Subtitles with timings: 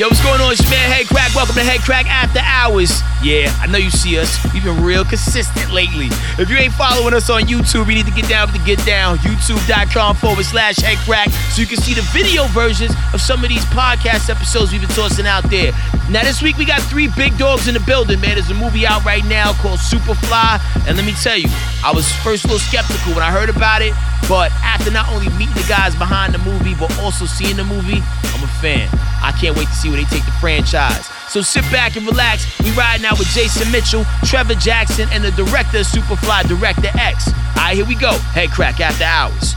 [0.00, 0.50] Yo, what's going on?
[0.50, 1.36] It's your man, Headkrack.
[1.36, 3.02] Welcome to Headkrack After Hours.
[3.22, 4.42] Yeah, I know you see us.
[4.54, 6.08] We've been real consistent lately.
[6.38, 8.82] If you ain't following us on YouTube, you need to get down with the get
[8.86, 9.18] down.
[9.18, 13.66] YouTube.com forward slash Headkrack so you can see the video versions of some of these
[13.66, 15.72] podcast episodes we've been tossing out there.
[16.10, 18.34] Now, this week we got three big dogs in the building, man.
[18.34, 20.58] There's a movie out right now called Superfly.
[20.88, 21.46] And let me tell you,
[21.84, 23.94] I was first a little skeptical when I heard about it,
[24.28, 28.02] but after not only meeting the guys behind the movie, but also seeing the movie,
[28.34, 28.88] I'm a fan.
[29.22, 31.06] I can't wait to see where they take the franchise.
[31.28, 32.58] So sit back and relax.
[32.58, 37.28] We ride now with Jason Mitchell, Trevor Jackson, and the director of Superfly, Director X.
[37.54, 38.18] All right, here we go.
[38.34, 39.54] Headkrack after hours.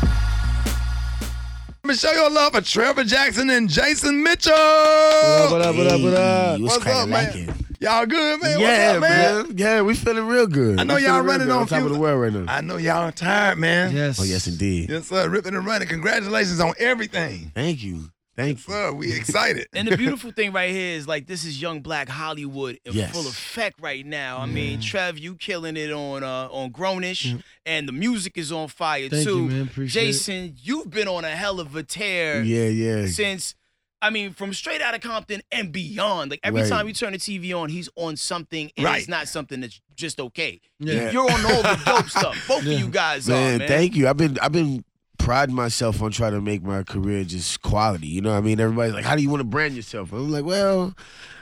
[1.85, 4.53] Let me show your love for Trevor Jackson and Jason Mitchell.
[4.53, 6.57] What up, what up, what up?
[6.57, 7.47] Hey, What's kinda up, man?
[7.47, 7.55] like.
[7.81, 8.57] Y'all good, man?
[8.61, 9.47] Yeah, What's up, man?
[9.49, 9.57] man.
[9.57, 10.79] Yeah, we feeling real good.
[10.79, 11.53] I know We y'all running good.
[11.57, 12.45] on top few- of the world right now.
[12.49, 13.93] I know y'all tired, man.
[13.93, 14.17] Yes.
[14.17, 14.89] oh yes, indeed.
[14.89, 15.27] Yes, sir.
[15.27, 15.89] Ripping and running.
[15.89, 17.51] Congratulations on everything.
[17.53, 18.09] Thank you.
[18.35, 18.73] Thank Yes, you.
[18.73, 18.91] sir.
[18.93, 19.67] We excited.
[19.73, 23.11] And the beautiful thing right here is like this is young black Hollywood in Yes.
[23.11, 24.39] full effect right now.
[24.39, 28.67] I mean, Trev, you killing it on uh, on Grownish, and the music is on
[28.69, 29.43] fire Thank too.
[29.43, 29.61] you, man.
[29.67, 30.05] Appreciate it.
[30.07, 33.07] Jason, you've been on a hell of a tear Yeah, yeah.
[33.07, 33.55] since.
[34.01, 36.29] I mean, from straight out of Compton and beyond.
[36.31, 36.69] Like every Right.
[36.69, 38.99] time you turn the TV on, he's on something, and Right.
[38.99, 40.59] it's not something that's just okay.
[40.79, 41.09] Yeah.
[41.11, 42.37] You're on all the dope stuff.
[42.45, 42.73] Both Yeah.
[42.73, 43.67] of you guys man, are, man.
[43.69, 44.09] thank you.
[44.09, 44.83] I've been I've been
[45.23, 48.07] priding myself on trying to make my career just quality.
[48.07, 48.59] You know what I mean?
[48.59, 50.11] Everybody's like, How do you want to brand yourself?
[50.13, 50.93] I'm like, Well,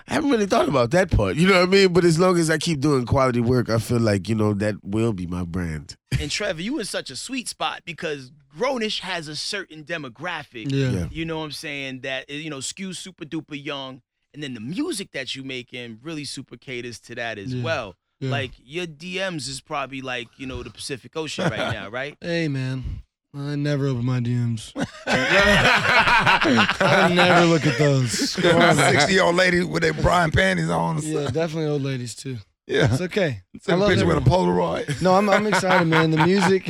[0.08, 1.36] I haven't really thought about that part.
[1.42, 1.94] You know what I mean?
[1.94, 4.76] But as long as I keep doing quality work, I feel like, you know, that
[4.84, 5.96] will be my brand.
[6.20, 10.72] And Trevor, you in such a sweet spot because Grownish has a certain demographic.
[10.72, 10.90] Yeah.
[10.90, 11.08] Yeah.
[11.10, 12.02] You know what I'm saying?
[12.02, 14.02] That you know skews super duper young,
[14.34, 17.64] and then the music that you making really super caters to that as Yeah.
[17.64, 17.96] well.
[18.20, 18.30] Yeah.
[18.30, 22.16] Like your DMs is probably like you know the Pacific Ocean right now, right?
[22.22, 23.02] Hey, man.
[23.34, 24.74] I never open my DMs.
[25.06, 28.36] I never look at those.
[28.36, 28.94] Come on, man.
[28.94, 31.00] 60 year old lady with their Brian panties on.
[31.02, 32.38] Yeah, definitely old ladies too.
[32.68, 32.92] Yeah.
[32.92, 33.42] It's okay.
[33.62, 34.22] Send a love picture with a.
[34.22, 35.02] Polaroid.
[35.02, 36.12] No, I'm I'm excited, man.
[36.12, 36.66] The music,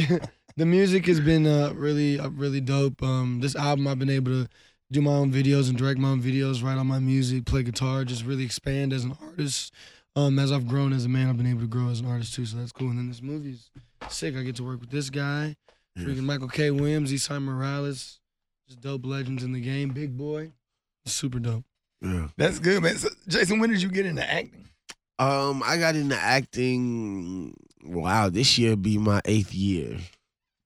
[0.55, 3.01] the music has been uh, really uh, really dope.
[3.01, 4.49] Um, this album I've been able to
[4.91, 8.05] do my own videos and direct my own videos, write on my music, play guitar,
[8.05, 9.73] just really expand as an artist.
[10.15, 12.33] Um, as I've grown as a man, I've been able to grow as an artist
[12.33, 12.45] too.
[12.45, 12.89] So that's cool.
[12.89, 13.69] And then this movie's
[14.09, 14.35] sick.
[14.35, 15.55] I get to work with this guy,
[15.97, 16.71] freaking Michael K.
[16.71, 18.19] Williams, Esai Morales,
[18.67, 19.89] just dope legends in the game.
[19.89, 20.51] Big boy,
[21.05, 21.65] super dope.
[22.01, 22.27] Yeah.
[22.37, 22.97] That's good, man.
[22.97, 24.67] So, Jason, when did you get into acting?
[25.19, 27.55] Um, I got into acting.
[27.83, 29.97] Wow, this year be my eighth year.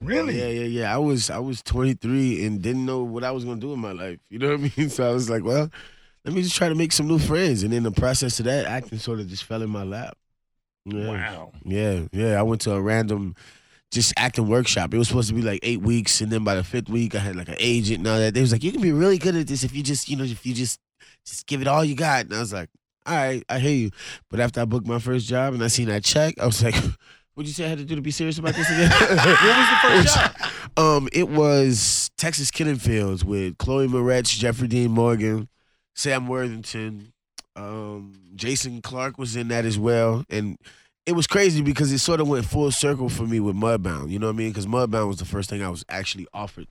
[0.01, 0.39] Really?
[0.39, 0.93] Yeah, yeah, yeah.
[0.93, 3.91] I was I was 23 and didn't know what I was gonna do in my
[3.91, 4.19] life.
[4.29, 4.89] You know what I mean?
[4.89, 5.69] So I was like, well,
[6.23, 7.63] let me just try to make some new friends.
[7.63, 10.17] And in the process of that, acting sort of just fell in my lap.
[10.85, 11.07] Yeah.
[11.07, 11.51] Wow.
[11.63, 12.39] Yeah, yeah.
[12.39, 13.35] I went to a random
[13.91, 14.93] just acting workshop.
[14.93, 17.19] It was supposed to be like eight weeks, and then by the fifth week, I
[17.19, 18.33] had like an agent and all that.
[18.33, 20.23] They was like, you can be really good at this if you just, you know,
[20.23, 20.79] if you just
[21.25, 22.25] just give it all you got.
[22.25, 22.69] And I was like,
[23.05, 23.91] all right, I hear you.
[24.29, 26.75] But after I booked my first job and I seen that check, I was like,
[27.33, 28.89] what'd you say I had to do to be serious about this again?
[28.99, 30.51] what was the first job?
[30.77, 35.47] Um, it was Texas Killing Fields with Chloe Moretz, Jeffrey Dean Morgan,
[35.93, 37.13] Sam Worthington,
[37.55, 40.57] um, Jason Clarke was in that as well, and
[41.05, 44.09] it was crazy because it sort of went full circle for me with Mudbound.
[44.11, 44.49] You know what I mean?
[44.49, 46.67] Because Mudbound was the first thing I was actually offered,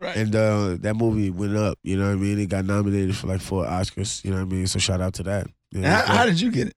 [0.00, 0.16] Right.
[0.16, 1.78] and uh, that movie went up.
[1.82, 2.38] You know what I mean?
[2.38, 4.24] It got nominated for like four Oscars.
[4.24, 4.66] You know what I mean?
[4.66, 5.46] So shout out to that.
[5.72, 6.74] Yeah, how, how did you get it?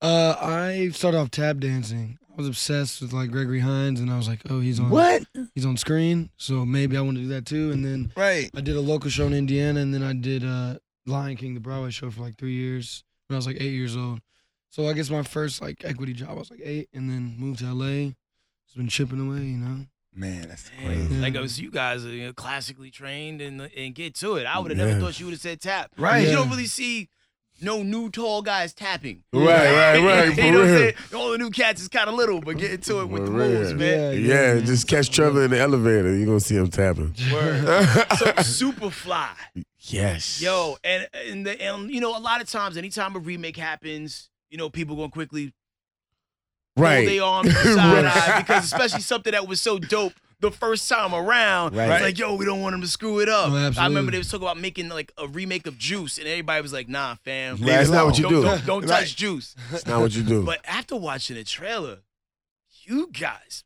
[0.00, 2.18] Uh, I started off tap dancing.
[2.28, 5.22] I was obsessed with like Gregory Hines, and I was like, oh, he's on What?
[5.54, 7.70] he's on screen, so maybe I want to do that too.
[7.72, 8.50] And then Right.
[8.56, 11.60] I did a local show in Indiana, and then I did uh, Lion King, the
[11.60, 14.20] Broadway show, for like three years when I was like eight years old.
[14.72, 17.58] So I guess my first like equity job I was like eight, and then moved
[17.58, 18.12] to LA.
[18.64, 19.84] It's been chipping away, you know.
[20.14, 21.20] Man, that's Man, crazy.
[21.20, 24.36] Like I was, oh, you guys are you know, classically trained and and get to
[24.36, 24.46] it.
[24.46, 25.90] I would have never thought you would have said tap.
[25.98, 26.26] Right.
[26.26, 27.10] You don't really see
[27.60, 29.24] no new tall guys tapping.
[29.30, 30.28] Right, right, right.
[30.28, 30.78] you For know what I'm real.
[30.78, 30.94] saying?
[31.14, 33.30] All the new cats is kind of little, but getting to it with For the
[33.30, 34.24] moves, man.
[34.24, 34.64] Yeah, man.
[34.64, 36.16] just catch Trevor in the elevator.
[36.16, 37.14] You're gonna see him tapping.
[37.30, 37.62] Word.
[38.18, 39.28] so Superfly.
[39.80, 40.40] yes.
[40.40, 44.30] Yo, and and, the, and you know, a lot of times, anytime a remake happens,
[44.52, 45.52] you know, people gonna quickly
[46.76, 47.06] Right.
[47.06, 48.16] their arms to the side Right.
[48.16, 51.74] eye because especially something that was so dope the first time around.
[51.76, 51.90] Right.
[51.92, 53.50] It's like, yo, we don't want them to screw it up.
[53.52, 56.60] Oh, I remember they was talking about making like a remake of Juice, and everybody
[56.62, 57.56] was like, nah, fam.
[57.56, 58.42] Right, That's not what you don't, do.
[58.42, 59.00] Don't, don't Right.
[59.00, 59.54] touch Juice.
[59.70, 60.44] That's not what you do.
[60.44, 61.98] But after watching the trailer,
[62.84, 63.64] you guys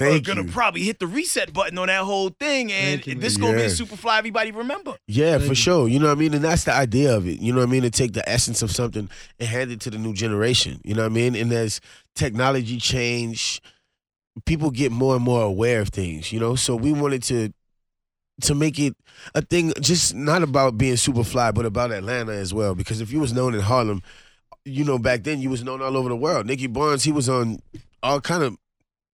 [0.00, 0.52] Thank are gonna you.
[0.52, 3.50] probably hit the reset button on that whole thing, and you, this man.
[3.50, 4.96] gonna be a super fly everybody remember.
[5.06, 5.54] Yeah, Thank for you.
[5.54, 5.88] sure.
[5.88, 6.34] You know what I mean?
[6.34, 7.38] And that's the idea of it.
[7.40, 7.82] You know what I mean?
[7.82, 9.08] To take the essence of something
[9.38, 10.80] and hand it to the new generation.
[10.84, 11.34] You know what I mean?
[11.36, 11.80] And as
[12.14, 13.60] technology change,
[14.46, 16.54] people get more and more aware of things, you know?
[16.54, 17.52] So we wanted to
[18.42, 18.96] to make it
[19.34, 22.74] a thing, just not about being super fly, but about Atlanta as well.
[22.74, 24.02] Because if you was known in Harlem,
[24.64, 26.46] you know, back then you was known all over the world.
[26.46, 27.58] Nicky Barnes, he was on
[28.02, 28.56] all kind of,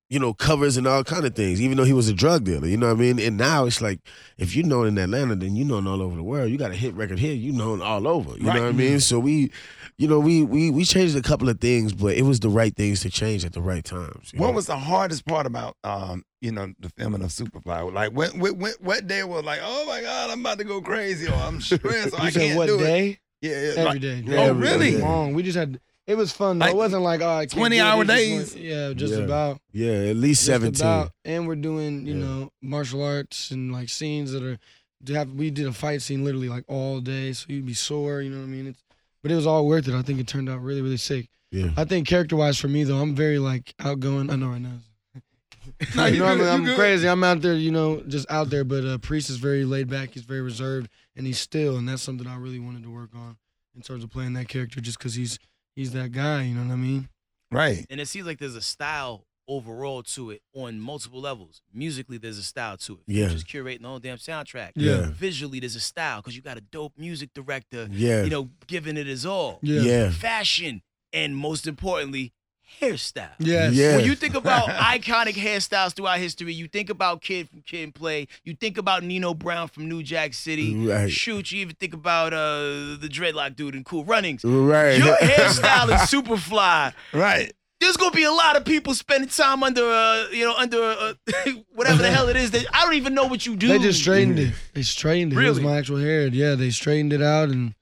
[0.09, 2.69] you know, covers and all kind of things, even though he was a drug dealer.
[2.69, 3.19] You know what I mean?
[3.19, 3.99] And now it's like,
[4.39, 6.51] if you're known in Atlanta, then you're known all over the world.
[6.51, 8.37] You got a hit record here, you known all over.
[8.39, 8.57] You Right.
[8.57, 9.01] know what I mean?
[9.01, 9.51] So we,
[9.99, 12.75] you know, we we we changed a couple of things, but it was the right
[12.77, 14.31] things to change at the right times.
[14.37, 14.53] What know?
[14.53, 17.93] was the hardest part about, um, you know, the filming of Superfly?
[17.93, 20.81] Like, what, what, what, what day was like, oh my God, I'm about to go
[20.83, 22.85] crazy, or I'm stressed, or I You said can't what do it.
[22.85, 23.19] day?
[23.41, 23.69] Yeah, yeah.
[23.71, 24.23] Every like, day.
[24.25, 24.91] Yeah, oh, every really?
[24.93, 25.03] day.
[25.03, 25.35] Long.
[25.35, 25.81] We just had.
[26.07, 26.67] It was fun though.
[26.67, 27.85] Like, it wasn't like oh, I can't 20 do it.
[27.85, 28.55] hour just days?
[28.55, 29.21] went- yeah, just Yeah.
[29.21, 29.61] about.
[29.73, 30.81] Yeah, at least Just seventeen.
[30.87, 31.11] about.
[31.25, 32.25] And we're doing, you Yeah.
[32.25, 34.59] know, martial arts and like scenes that are.
[35.09, 38.23] Have, we did a fight scene literally like all day, so you'd be sore.
[38.23, 38.67] You know what I mean?
[38.69, 38.83] It's,
[39.23, 39.95] but it was all worth it.
[39.95, 41.29] I think it turned out really, really sick.
[41.53, 41.71] Yeah.
[41.77, 44.31] I think character wise for me though, I'm very like outgoing.
[44.31, 44.79] I know right now.
[45.97, 47.09] No, you you know, I'm, I'm crazy.
[47.09, 48.63] I'm out there, you know, just out there.
[48.65, 50.11] But uh, Priest is very laid back.
[50.15, 53.37] He's very reserved, and he's still, and that's something I really wanted to work on
[53.75, 55.39] in terms of playing that character, just because he's
[55.77, 56.43] he's that guy.
[56.43, 57.09] You know what I mean?
[57.53, 57.87] Right.
[57.91, 61.63] And it seems like there's a style overall to it on multiple levels.
[61.73, 62.99] Musically, there's a style to it.
[63.07, 63.29] Yeah.
[63.29, 64.73] Just curating the whole damn soundtrack.
[64.75, 65.11] Yeah.
[65.13, 68.25] Visually, there's a style because you got a dope music director, Yeah.
[68.25, 69.61] you know, giving it his all.
[69.63, 69.83] Yeah.
[69.83, 70.11] yeah.
[70.11, 70.83] Fashion,
[71.13, 72.33] and most importantly,
[72.81, 73.31] hairstyle.
[73.39, 73.75] Yes.
[73.75, 73.97] Yeah.
[73.97, 77.95] When you think about iconic hairstyles throughout history, you think about Kid from Kid and
[77.95, 80.75] Play, you think about Nino Brown from New Jack City.
[80.75, 81.11] Right.
[81.11, 84.45] Shoot, you even think about uh, the dreadlock dude in Cool Runnings.
[84.45, 84.99] Right.
[84.99, 86.93] Your hairstyle is super fly.
[87.13, 87.53] Right.
[87.79, 91.13] There's gonna be a lot of people spending time under, uh, you know, under uh,
[91.75, 93.69] whatever the hell it is that I don't even know what you do.
[93.69, 94.55] They just straightened it.
[94.73, 95.39] They straightened it.
[95.39, 96.27] It was my actual hair.
[96.29, 97.75] Yeah, they straightened it out, and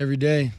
[0.00, 0.52] every day.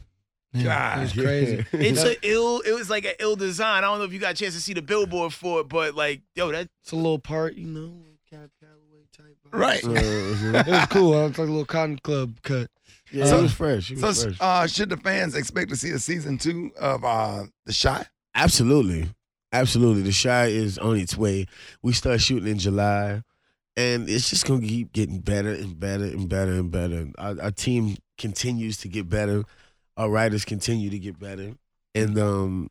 [0.64, 1.64] Yeah, it was crazy.
[1.72, 2.60] It's a ill.
[2.60, 3.78] It was like an ill design.
[3.84, 5.94] I don't know if you got a chance to see the billboard for it, but
[5.94, 7.92] like, yo, that It's a little part, you know,
[8.30, 9.36] Cab Calloway type.
[9.50, 9.58] vibe.
[9.58, 9.82] Right.
[10.66, 11.26] It was cool.
[11.26, 12.68] It's like a little cotton club cut.
[13.12, 13.90] yeah, So- it was fresh.
[13.90, 14.36] It So, fresh.
[14.40, 18.06] uh, should the fans expect to see a season two of uh, The Chi?
[18.34, 19.08] Absolutely.
[19.52, 20.02] Absolutely.
[20.02, 21.46] The Chi is on its way.
[21.82, 23.22] We start shooting in July,
[23.76, 27.08] and it's just going to keep getting better and better and better and better.
[27.16, 29.44] Our, our team continues to get better.
[29.96, 31.54] Our writers continue to get better.
[31.94, 32.70] And um,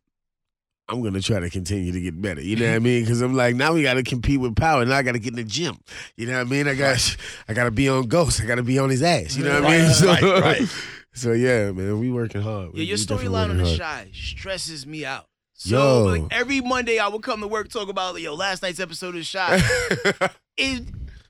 [0.87, 2.41] I'm going to try to continue to get better.
[2.41, 3.03] You know what I mean?
[3.03, 4.85] Because I'm like, now we got to compete with power.
[4.85, 5.77] Now I got to get in the gym.
[6.15, 6.67] You know what I mean?
[6.67, 7.17] I got
[7.47, 8.41] I got to be on Ghost.
[8.41, 9.35] I got to be on his ass.
[9.35, 9.91] You know what I mean?
[9.91, 10.75] So, right, right.
[11.13, 12.71] so yeah, man, we working hard.
[12.75, 13.79] yeah, your We definitely storyline on the hard.
[13.79, 15.25] Chi stresses me out.
[15.53, 16.03] So Yo.
[16.05, 19.21] like every Monday I would come to work talk about yo last night's episode of
[19.21, 20.29] the Chi.
[20.57, 20.83] it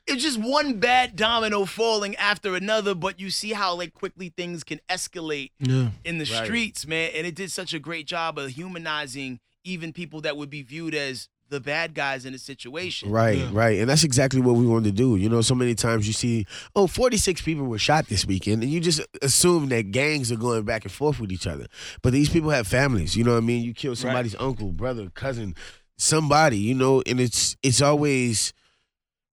[0.07, 4.63] it's just one bad domino falling after another, but you see how like quickly things
[4.63, 5.89] can escalate Yeah.
[6.03, 6.45] in the Right.
[6.45, 7.11] streets, man.
[7.15, 10.93] And it did such a great job of humanizing even people that would be viewed
[10.93, 13.09] as the bad guys in a situation.
[13.09, 13.49] Right, Yeah.
[13.51, 13.79] right.
[13.79, 15.15] And that's exactly what we wanted to do.
[15.15, 18.71] You know, so many times you see, oh, 46 people were shot this weekend, and
[18.71, 21.67] you just assume that gangs are going back and forth with each other.
[22.01, 23.63] But these people have families, you know what I mean?
[23.63, 25.55] You kill somebody's uncle, brother, cousin,
[25.97, 28.51] somebody, you know, and it's it's always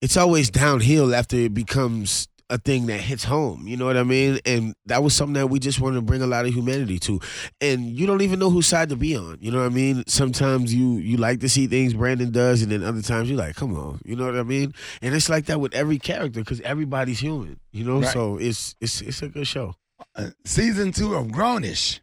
[0.03, 3.67] it's always downhill after it becomes a thing that hits home.
[3.67, 4.39] You know what I mean?
[4.45, 7.19] And that was something that we just wanted to bring a lot of humanity to.
[7.63, 9.39] And you don't even know whose side to be on.
[9.41, 10.05] You know what I mean?
[10.07, 13.57] Sometimes you you like to see things Brandon does, and then other times you're like,
[13.57, 14.03] come on.
[14.05, 14.75] You know what I mean?
[15.01, 17.59] And it's like that with every character because everybody's human.
[17.71, 18.13] You know, Right.
[18.13, 19.75] so it's it's it's a good show.
[20.15, 22.01] Uh, season two of Grownish.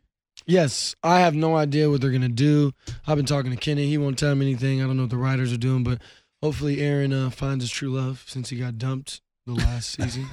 [0.48, 2.72] Yes, I have no idea what they're gonna do.
[3.06, 3.86] I've been talking to Kenny.
[3.88, 4.82] He won't tell me anything.
[4.82, 6.02] I don't know what the writers are doing, but
[6.42, 10.28] hopefully Aaron uh, finds his true love since he got dumped the last season.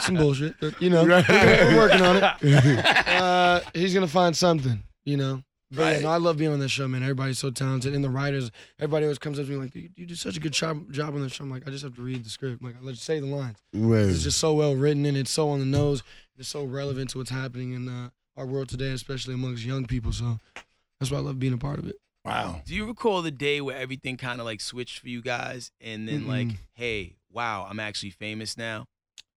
[0.00, 1.26] Some bullshit, but you know, Right.
[1.28, 2.84] we're working on it.
[3.20, 5.42] Uh, he's gonna find something, you know.
[5.70, 5.92] But Right.
[5.96, 7.02] yeah, no, I love being on this show, man.
[7.02, 10.06] Everybody's so talented, and the writers, everybody always comes up to me like, "You, you
[10.06, 12.02] do such a good job, job on the show." I'm like, I just have to
[12.02, 12.62] read the script.
[12.62, 13.58] Like, let you say the lines.
[13.74, 14.06] Right.
[14.06, 16.02] It's just so well written and it's so on the nose.
[16.38, 20.12] It's so relevant to what's happening in uh, our world today, especially amongst young people.
[20.12, 20.40] So
[20.98, 21.96] that's why I love being a part of it.
[22.24, 22.60] Wow.
[22.66, 26.06] Do you recall the day where everything kind of like switched for you guys and
[26.06, 26.56] then like, Mm-mm.
[26.74, 28.86] hey, wow, I'm actually famous now?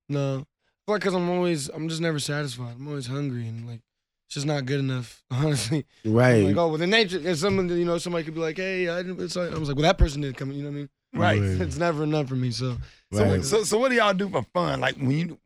[0.10, 0.46] No,
[0.88, 2.76] like because I'm always, I'm just never satisfied.
[2.78, 3.80] I'm always hungry and like
[4.28, 5.24] it's just not good enough.
[5.32, 6.44] Honestly, right.
[6.44, 7.20] like oh, well, the nature.
[7.24, 9.70] If someone, you know, somebody could be like, hey, I, didn't, it's like, I was
[9.70, 10.52] like, well, that person didn't come.
[10.52, 10.90] You know what I mean?
[11.14, 11.40] Right.
[11.42, 11.62] Right.
[11.68, 12.52] It's never enough for me.
[12.52, 12.78] So
[13.14, 13.46] So, Right.
[13.46, 14.82] so, so what do y'all do for fun?
[14.82, 15.38] Like when you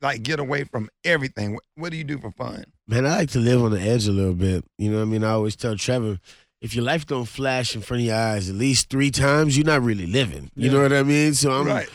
[0.00, 2.64] like get away from everything, what, what do you do for fun?
[2.86, 4.64] Man, I like to live on the edge a little bit.
[4.78, 5.24] You know what I mean?
[5.24, 6.18] I always tell Trevor,
[6.66, 9.66] if your life don't flash in front of your eyes at least three times, you're
[9.66, 10.50] not really living.
[10.54, 10.72] You Yeah.
[10.76, 11.32] know what I mean?
[11.34, 11.88] So I'm right.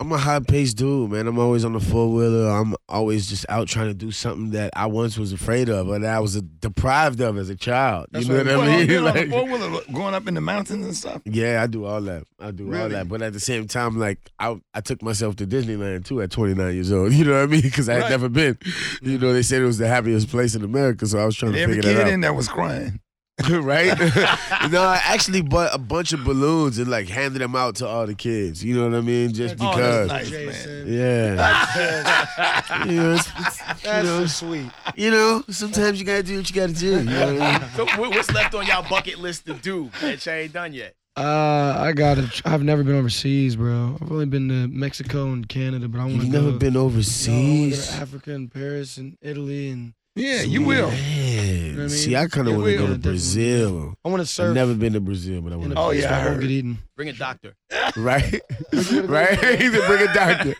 [0.00, 1.26] I'm a high paced dude, man.
[1.26, 2.48] I'm always on the four wheeler.
[2.48, 5.98] I'm always just out trying to do something that I once was afraid of or
[5.98, 8.06] that I was deprived of as a child.
[8.12, 9.02] That's you know what what I mean?
[9.04, 11.22] Like- four-wheeler, going up in the mountains and stuff.
[11.24, 12.22] yeah, I do all that.
[12.38, 13.08] I do all that.
[13.08, 16.74] But at the same time, like I, I took myself to Disneyland too at 29
[16.74, 17.12] years old.
[17.18, 17.62] You know what I mean?
[17.62, 18.10] Because I had Right.
[18.10, 18.56] never been.
[19.02, 21.54] You know, they said it was the happiest place in America, so I was trying
[21.54, 22.12] to Every figure kid that out.
[22.12, 23.00] in there was crying.
[23.50, 23.96] right?
[24.70, 28.06] no, I actually bought a bunch of balloons and like handed them out to all
[28.06, 28.64] the kids.
[28.64, 29.32] You know what I mean?
[29.32, 30.08] Just Oh, because.
[30.08, 30.46] that's nice, man.
[30.46, 30.92] Jason.
[30.92, 32.84] Yeah.
[32.86, 34.70] you, know, it's, it's- you, That's know, just sweet.
[34.96, 36.86] you know, sometimes you gotta do what you gotta do.
[36.98, 37.68] You know what I mean?
[37.76, 40.94] So what's left on y'all bucket list to do that you ain't done yet?
[41.16, 42.30] Uh, I gotta.
[42.44, 43.96] I've never been overseas, bro.
[44.00, 46.42] I've only been to Mexico and Canada, but I want to You've go.
[46.42, 47.90] never been No, I wanna overseas.
[47.94, 50.90] Africa and Paris and Italy, and Yeah, you will.
[50.90, 51.68] Man.
[51.74, 51.88] what I mean?
[51.90, 52.86] See, I kind of want to will.
[52.88, 53.94] go to Brazil.
[54.04, 54.48] I want to surf.
[54.48, 55.78] I've never been to Brazil, but I want to.
[55.78, 56.40] Oh, yeah, I I heard.
[56.40, 56.78] get eaten.
[56.96, 57.54] Bring a doctor.
[57.96, 58.40] Right?
[59.04, 59.42] right?
[59.62, 60.54] Either bring a doctor.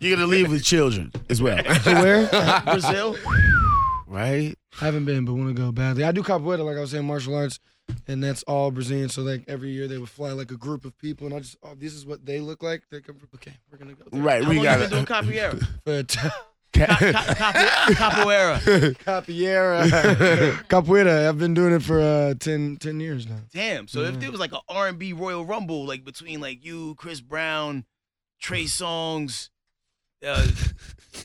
[0.00, 1.62] You're gonna leave with children as well.
[1.62, 2.26] To where?
[2.64, 3.16] Brazil.
[4.06, 4.54] right?
[4.80, 6.04] I haven't been, but want to go badly.
[6.04, 7.58] I do capoeira, like I was saying, martial arts,
[8.06, 9.08] and that's all Brazilian.
[9.08, 11.56] So like every year they would fly like a group of people, and I just,
[11.62, 12.84] oh, this is what they look like.
[12.90, 14.22] They come from, okay, we're gonna go there.
[14.22, 14.42] Right.
[14.44, 15.08] How we long got you been doing it.
[15.08, 16.32] capoeira?
[16.78, 18.94] For a t- Ca- ca- capo- capoeira.
[19.04, 20.52] capoeira.
[20.68, 21.28] capoeira.
[21.28, 23.38] I've been doing it for uh, 10, 10 years now.
[23.52, 23.88] Damn.
[23.88, 26.94] So if there was like an R and B Royal Rumble, like between like you,
[26.96, 27.84] Chris Brown,
[28.40, 29.48] Trey Songz,
[30.26, 30.46] uh,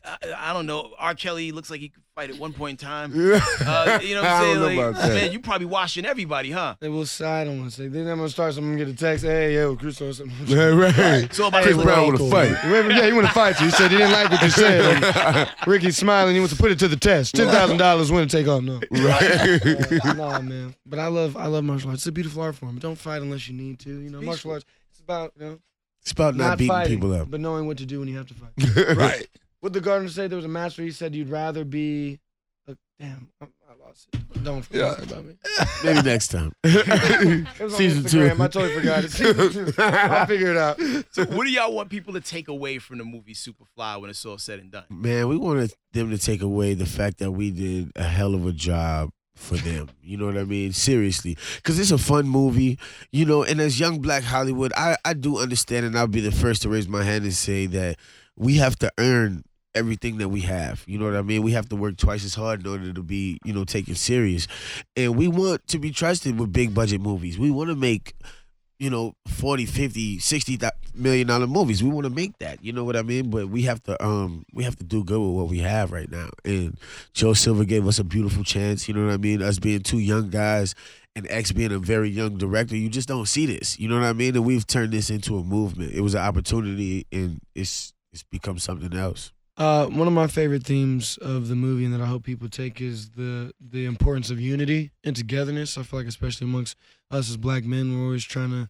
[0.05, 0.93] I, I don't know.
[0.97, 1.15] R.
[1.15, 3.11] Kelly looks like he could fight at one point in time.
[3.63, 4.53] Uh, you know what I I'm saying?
[4.55, 5.13] don't know Like, about that.
[5.13, 6.75] man, you probably washing everybody, huh?
[6.79, 7.87] They will side on don't say.
[7.87, 8.53] Then I'm gonna start.
[8.53, 9.23] Someone gonna get a text.
[9.23, 10.35] Hey, yo, Chris or something.
[10.77, 11.33] right.
[11.33, 12.49] So about Chris to Brown wanna fight.
[12.63, 13.67] Yeah, he want to fight you.
[13.67, 15.49] He said he didn't like what you said.
[15.67, 16.33] Ricky's smiling.
[16.33, 17.35] He wants to put it to the test.
[17.35, 18.61] Ten thousand dollars win to take off.
[18.63, 18.79] No.
[18.91, 20.05] Right.
[20.05, 20.75] Uh, nah, man.
[20.85, 22.01] But I love I love martial arts.
[22.01, 22.77] It's a beautiful art form.
[22.79, 23.89] Don't fight unless you need to.
[23.89, 24.65] You know, martial arts.
[24.91, 25.59] It's about you know
[26.03, 27.31] It's about not, not, beating fighting, people up.
[27.31, 28.51] but knowing what to do when you have to fight.
[28.97, 29.27] Right.
[29.61, 30.27] What the gardener say?
[30.27, 30.81] There was a master.
[30.83, 32.19] He said you'd rather be.
[32.67, 34.43] A, damn, I, I lost it.
[34.43, 35.03] Don't forget Yeah.
[35.05, 35.35] about me.
[35.85, 36.51] Maybe next time.
[36.65, 38.17] It was on Season two.
[38.17, 38.39] Instagram.
[38.41, 39.11] I totally forgot it.
[39.11, 39.81] Season two.
[39.81, 40.77] I'll figure it out.
[41.11, 44.25] So what do y'all want people to take away from the movie Superfly when it's
[44.25, 44.83] all said and done?
[44.89, 48.45] Man, we wanted them to take away the fact that we did a hell of
[48.45, 49.89] a job for them.
[50.01, 50.73] You know what I mean?
[50.73, 51.37] Seriously.
[51.57, 52.79] Because it's a fun movie,
[53.11, 56.31] you know, and as young black Hollywood, I, I do understand, and I'll be the
[56.31, 57.97] first to raise my hand and say that
[58.35, 59.43] we have to earn
[59.75, 60.83] everything that we have.
[60.87, 61.41] You know what I mean?
[61.41, 64.47] We have to work twice as hard in order to be, you know, taken serious.
[64.95, 67.39] And we want to be trusted with big budget movies.
[67.39, 68.13] We want to make
[68.83, 72.73] you know 40 50 60 thou- million dollar movies we want to make that you
[72.73, 75.31] know what i mean but we have to um we have to do good with
[75.31, 76.77] what we have right now and
[77.13, 79.99] Joel Silver gave us a beautiful chance you know what i mean us being two
[79.99, 80.75] young guys
[81.15, 83.79] and X being a very young director, you just don't see this.
[83.79, 84.35] You know what I mean?
[84.35, 85.93] And we've turned this into a movement.
[85.93, 89.31] It was an opportunity, and it's it's become something else.
[89.55, 92.81] Uh, one of my favorite themes of the movie, and that I hope people take,
[92.81, 95.77] is the the importance of unity and togetherness.
[95.77, 96.75] I feel like, especially amongst
[97.11, 98.69] us as black men, we're always trying to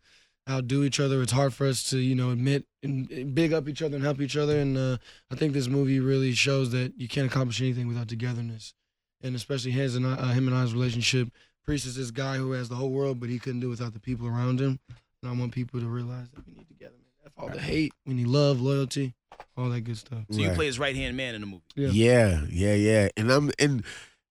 [0.50, 1.22] outdo each other.
[1.22, 4.20] It's hard for us to, you know, admit and big up each other and help
[4.20, 4.60] each other.
[4.60, 4.98] And uh,
[5.32, 8.74] I think this movie really shows that you can't accomplish anything without togetherness,
[9.22, 11.30] and especially his and I, uh, him and I's relationship.
[11.64, 13.94] Priest is this guy who has the whole world, but he couldn't do it without
[13.94, 14.82] the people around him.
[15.22, 17.00] And I want people to realize that we need togetherness.
[17.26, 19.14] F all the hate, we need love, loyalty,
[19.58, 20.20] all that good stuff.
[20.32, 20.56] So you Right.
[20.56, 21.64] play his right hand man in the movie.
[21.76, 21.90] Yeah.
[21.90, 23.10] Yeah, yeah, yeah.
[23.18, 23.84] And I'm and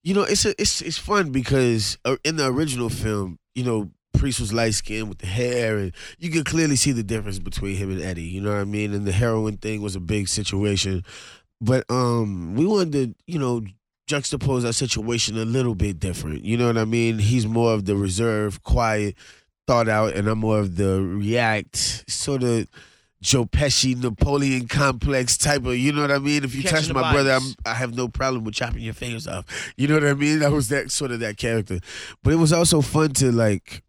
[0.02, 3.90] you know it's a, it's it's fun because uh, in the original film, you know,
[4.18, 7.76] Priest was light skinned with the hair, and you could clearly see the difference between
[7.76, 8.22] him and Eddie.
[8.22, 8.92] You know what I mean?
[8.94, 11.04] And the heroin thing was a big situation,
[11.60, 13.62] but um, we wanted to you know
[14.10, 16.44] juxtapose our situation a little bit different.
[16.44, 17.18] You know what I mean?
[17.18, 19.14] He's more of the reserved, quiet,
[19.66, 22.66] thought out, and I'm more of the react, sort of.
[23.22, 26.42] Joe Pesci, Napoleon complex type of, you know what I mean?
[26.42, 27.54] If you Catching touch my brother, I'm.
[27.64, 29.72] I have no problem with chopping your fingers off.
[29.76, 30.40] You know what I mean?
[30.40, 31.78] That was that sort of that character.
[32.24, 33.84] But it was also fun to like,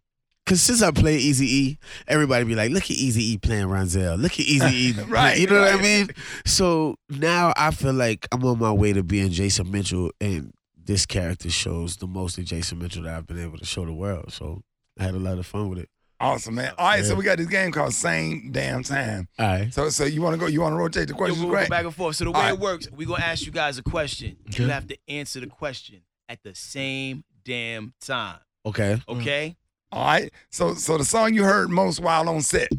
[0.46, 4.18] cause since I play Easy E, everybody be like, look at Easy E playing Ronzel.
[4.20, 4.94] Look at Easy E.
[5.08, 6.10] Right, You know what I mean?
[6.46, 11.06] So now I feel like I'm on my way to being Jason Mitchell, and this
[11.06, 14.32] character shows the most of Jason Mitchell that I've been able to show the world.
[14.32, 14.62] So
[14.96, 15.88] I had a lot of fun with it.
[16.24, 16.72] Awesome, man.
[16.78, 19.28] All right, so we got this game called Same Damn Time.
[19.38, 19.74] All right.
[19.74, 20.46] So, so you want to go?
[20.46, 21.44] You want to rotate the Yo, questions?
[21.44, 22.16] we'll go back and forth.
[22.16, 22.54] So the way All right.
[22.54, 24.36] it works, we're gonna ask you guys a question.
[24.56, 28.38] You have to answer the question at the same damn time.
[28.64, 28.98] Okay.
[29.08, 29.20] Mm.
[29.20, 29.56] Okay?
[29.92, 30.32] All right.
[30.50, 32.70] So, so the song you heard most while on set.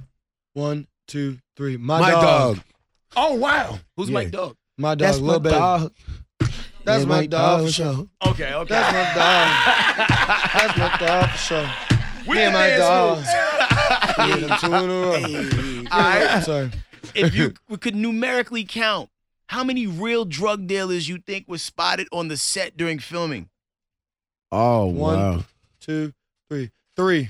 [0.53, 1.77] One, two, three.
[1.77, 2.23] My, My dog.
[2.55, 2.63] dog.
[3.15, 3.79] Oh wow.
[3.95, 4.13] Who's Yeah.
[4.15, 4.55] Mike Dog?
[4.77, 4.99] My dog.
[4.99, 5.55] That's Lil my Baby.
[5.55, 5.93] dog.
[6.83, 7.67] That's Yeah, my Mike dog Dog.
[7.67, 8.07] for sure.
[8.27, 8.73] Okay, okay.
[8.73, 10.77] That's my dog.
[10.77, 11.71] That's my dog for sure.
[12.27, 13.17] We Me and my dance dog.
[13.17, 13.29] moves.
[14.17, 15.83] Yeah, them two in a row.
[15.91, 16.43] All right.
[16.43, 16.71] Sorry.
[17.13, 19.09] if you could numerically count
[19.49, 23.49] how many real drug dealers you think were spotted on the set during filming.
[24.51, 25.17] Oh One.
[25.19, 25.43] wow.
[25.81, 26.13] Two,
[26.49, 27.29] three, three.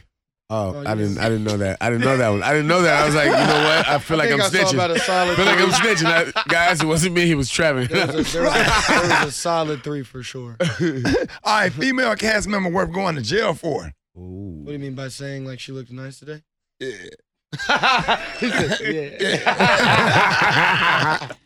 [0.50, 1.18] Oh, Oh, I you- didn't.
[1.18, 1.78] I didn't know that.
[1.82, 2.44] I didn't know that one.
[2.44, 3.02] I didn't know that.
[3.02, 3.88] I was like, you know what?
[3.88, 5.96] I feel like think I'm I saw about a solid I feel like I'm three.
[5.96, 6.34] snitching.
[6.36, 7.26] I, guys, it wasn't me.
[7.26, 7.86] He was Trevor.
[7.88, 10.56] There was, a, there, was a, there was a solid three for sure.
[11.44, 13.92] All right, female cast member worth going to jail for.
[14.18, 14.64] Ooh.
[14.66, 16.42] do you mean by saying like she looked nice today?
[16.80, 16.90] Yeah.
[18.40, 18.80] He said,
[19.16, 21.28] yeah.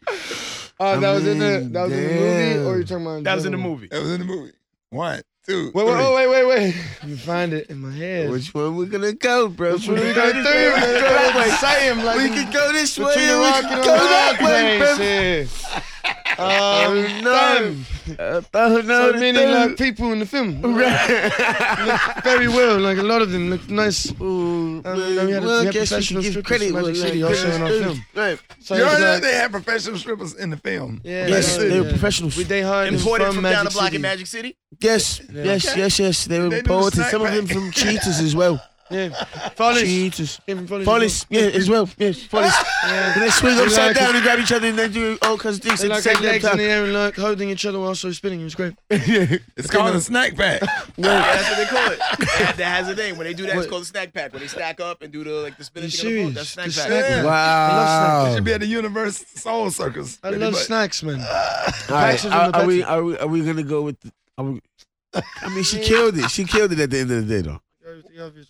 [0.81, 2.65] Oh, that was in the that was in the movie, Damn.
[2.67, 3.23] or you talking about?
[3.25, 3.75] That was in the general?
[3.75, 3.88] movie.
[3.88, 4.53] That was in the movie.
[4.91, 6.03] One, two, Wait, wait, three.
[6.05, 6.75] oh, wait, wait, wait.
[7.03, 8.29] Let me find it in my head.
[8.31, 9.73] Which one we gonna go, bro?
[9.73, 10.41] Which one we gonna do?
[10.43, 11.35] Man?
[11.35, 13.29] Like, say him like We could go this way.
[13.29, 14.95] or we rock could and go that rock way, bro.
[16.39, 17.12] Place.
[17.12, 17.17] yeah.
[17.17, 17.34] Um, no.
[18.13, 18.46] damn.
[18.53, 22.79] Oh, no, So many like people in the film look very well.
[22.79, 24.12] Like a lot of them look nice.
[24.19, 26.74] Ooh, Um, we had- well, I had guess we professional should give strippers credit from
[26.75, 28.05] where Magic like City also in our film.
[28.15, 28.39] Right.
[28.62, 31.01] So You it's heard that like- they had professional strippers in the film.
[31.03, 31.91] Yeah, Yes, yeah, they were yeah.
[31.91, 32.36] professionals.
[32.38, 33.96] We they hired us Imported from, from, down the block City.
[33.98, 34.55] in Magic City.
[34.81, 35.43] Yes, Yeah.
[35.43, 35.79] yes, Okay.
[35.79, 36.25] yes, yes.
[36.25, 38.62] They were They do the poets, and snack some of them from Cheetahs as well.
[38.91, 39.10] Yeah,
[39.55, 39.84] Follies.
[39.84, 40.41] Cheetahs.
[40.48, 41.25] Came from Follies.
[41.29, 41.88] Yeah, as well.
[41.98, 42.53] Yes, police.
[42.86, 43.13] Yeah.
[43.19, 44.15] They swing They upside like down it.
[44.15, 46.15] and grab each other and they do all kinds of things They at like their
[46.15, 48.41] legs in the air and like holding each other while also spinning.
[48.41, 48.74] It was great.
[48.89, 50.62] It's called a snack pack.
[50.98, 52.00] Yeah, that's what they call it.
[52.00, 53.17] that, that has a name.
[53.17, 54.34] When they do that, it's called a snack pack.
[54.34, 56.36] When they stack up and do the like the spinach You together, serious?
[56.36, 57.05] that's snack The pack.
[57.05, 57.24] snack pack.
[57.24, 58.36] It Wow.
[58.36, 60.17] should be at the Universal Soul Circus.
[60.24, 61.19] I pretty love snacks, man.
[61.19, 64.00] All right, Packs is in are, are we are we are we gonna go with?
[64.00, 64.62] The, are we,
[65.13, 66.29] I mean, she killed it.
[66.31, 67.62] She killed it at the end of the day, though.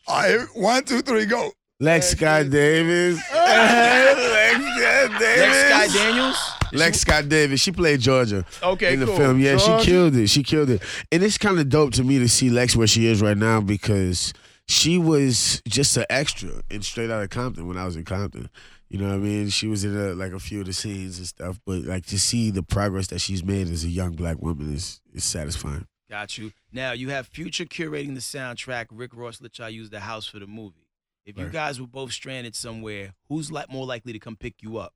[0.08, 1.52] All right, one, two, three, go.
[1.80, 3.22] Lex Scott Davis.
[3.34, 5.20] Lex Scott Davis.
[5.22, 6.38] Lex Sky Daniels.
[6.74, 7.62] Lex Scott Davis.
[7.62, 9.16] She played Georgia Okay, in the cool.
[9.18, 9.40] film.
[9.40, 9.80] Yeah, Georgia?
[9.84, 10.28] she killed it.
[10.28, 10.84] She killed it.
[11.12, 13.62] And it's kind of dope to me to see Lex where she is right now
[13.62, 14.34] because
[14.68, 18.50] she was just an extra in Straight Outta Compton when I was in Compton.
[18.90, 19.50] You know what I mean?
[19.50, 22.20] She was in a, like a few of the scenes and stuff, but like to
[22.20, 25.86] see the progress that she's made as a young black woman is is satisfying.
[26.10, 26.52] Got you.
[26.72, 28.88] Now you have Future curating the soundtrack.
[28.92, 30.88] Rick Ross let y'all use the house for the movie.
[31.26, 31.54] If you Right.
[31.54, 34.94] guys were both stranded somewhere, who's like more likely to come pick you up?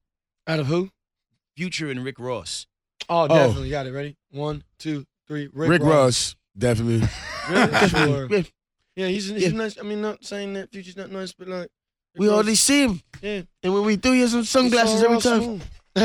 [0.48, 0.90] Out of who?
[1.56, 2.66] Future and Rick Ross.
[3.10, 3.28] Oh, oh.
[3.28, 3.92] definitely got it.
[3.92, 4.18] Ready?
[4.32, 5.50] One, two, three.
[5.54, 7.08] Rick, Rick, Ross, definitely.
[7.50, 7.88] Really?
[7.90, 8.28] Sure.
[8.32, 8.44] Yeah,
[8.96, 9.50] Yeah, he's, he's Yeah.
[9.50, 9.78] nice.
[9.78, 11.62] I mean, not saying that Future's not nice, but like.
[11.62, 11.70] Rick
[12.20, 13.42] we Ross- already see him, Yeah.
[13.64, 15.40] and when we do, he has some sunglasses Saw every Ross time.
[15.42, 15.62] Moon.
[15.96, 16.02] He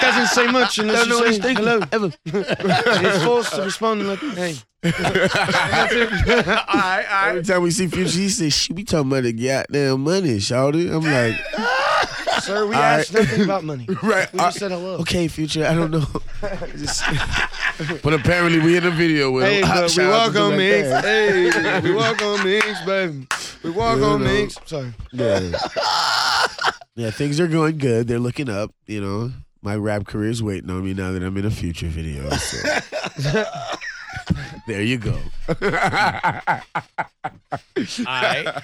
[0.00, 1.80] doesn't say much unless Don't know what you he's say thinking hello.
[1.92, 2.10] ever.
[3.14, 4.56] He's forced to respond like, hey.
[4.82, 9.32] all right, all Every time we see Future, he says, "She be talking about the
[9.34, 11.36] goddamn money, shawty." I'm like,
[12.42, 13.24] Sir, we All asked right.
[13.24, 13.86] nothing about money.
[14.02, 14.94] right, We uh, just said hello.
[15.00, 15.66] okay, Future.
[15.66, 16.06] I don't know,
[16.78, 17.04] Just-
[18.02, 19.68] but apparently we in a video with Hey, him.
[19.68, 20.88] but we walk on Black Minks.
[20.88, 21.04] Dad.
[21.04, 23.26] Hey, we walk on Minks, baby.
[23.62, 24.28] We walk You on know.
[24.30, 24.56] Minks.
[24.64, 24.92] Sorry.
[25.12, 25.40] Yeah.
[26.96, 28.08] yeah, things are going good.
[28.08, 28.74] They're looking up.
[28.86, 31.86] You know, my rap career is waiting on me now that I'm in a Future
[31.88, 32.28] video.
[32.30, 32.58] So.
[34.66, 35.18] there you go.
[35.48, 36.62] All right.
[38.46, 38.60] Uh,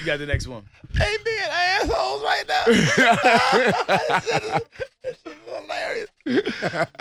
[0.00, 0.64] you got the next one.
[0.94, 2.64] Hey, being assholes right now.
[5.02, 6.10] this is hilarious.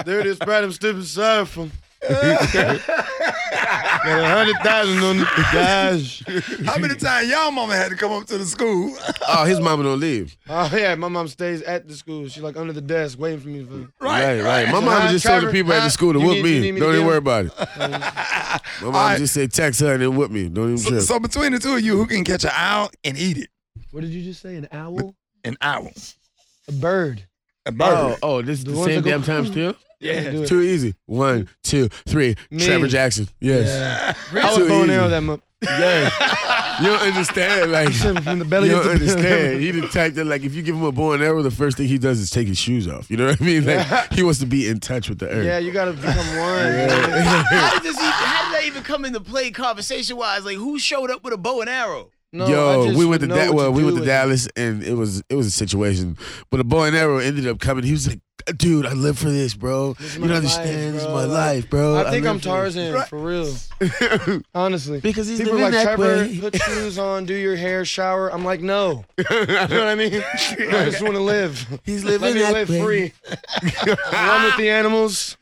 [0.05, 0.63] There it is, Brad.
[0.63, 1.71] I'm still beside from.
[3.51, 6.23] Got a hundred thousand on the gosh.
[6.65, 8.95] How many times y'all mama had to come up to the school?
[9.27, 10.35] oh, his mama don't leave.
[10.49, 12.27] Oh yeah, my mom stays at the school.
[12.27, 13.63] She's like under the desk waiting for me.
[13.65, 14.65] For, Right, right.
[14.67, 16.43] My So, mama huh, just told the Trevor, people at the school to You whoop
[16.43, 16.59] me.
[16.61, 17.53] need me Don't even worry about it.
[17.77, 19.17] My mom right.
[19.17, 20.49] just said text her and then whoop me.
[20.49, 21.01] Don't even So, trip.
[21.03, 23.49] so between the two of you, who can catch an owl and eat it?
[23.91, 24.55] what did you just say?
[24.55, 25.15] An owl?
[25.43, 25.91] An owl.
[26.67, 27.23] A bird?
[27.65, 27.87] A bird.
[27.91, 29.75] oh, oh, this is The the, same that go- damn time still?
[29.99, 30.31] Yeah.
[30.31, 30.47] Do it.
[30.47, 30.95] Too easy.
[31.05, 32.35] One, two, three.
[32.51, 32.65] Me.
[32.65, 33.27] Trevor Jackson.
[33.39, 33.67] Yes.
[34.33, 34.41] Yeah.
[34.43, 35.41] I was Too bow and arrow that much.
[35.61, 36.79] Yes.
[36.81, 37.71] you don't understand.
[37.71, 39.61] Like, From the belly you of don't the understand.
[39.61, 41.77] He the type that, like, if you give him a bow and arrow, the first
[41.77, 43.09] thing he does is take his shoes off.
[43.09, 43.65] You know what I mean?
[43.65, 45.45] Like, he wants to be in touch with the earth.
[45.45, 46.17] Yeah, you gotta become one.
[46.89, 50.45] How does he, how did that even come into play, conversation wise?
[50.45, 52.11] Like, who showed up with a bow and arrow?
[52.33, 54.05] No, Yo, we went to know da- well, we went to.
[54.05, 56.17] Dallas, and it was it was a situation.
[56.51, 57.85] But a bow and arrow ended up coming.
[57.85, 58.19] He was like,
[58.55, 59.93] "Dude, I live for this, bro.
[59.93, 60.95] This you don't life, understand.
[60.95, 61.97] this is my life, bro.
[61.97, 62.39] I think live I'm.
[62.39, 63.53] Tarzan for real.
[64.55, 66.39] Honestly, because he's people living like that Trevor, way.
[66.39, 68.31] put shoes on, do your hair, shower.
[68.33, 69.05] I'm like, no.
[69.17, 70.13] You know what I mean?
[70.15, 71.79] I just want to live.
[71.83, 72.81] He's Let living me that live way.
[72.83, 73.13] free.
[74.11, 75.37] Run with the animals.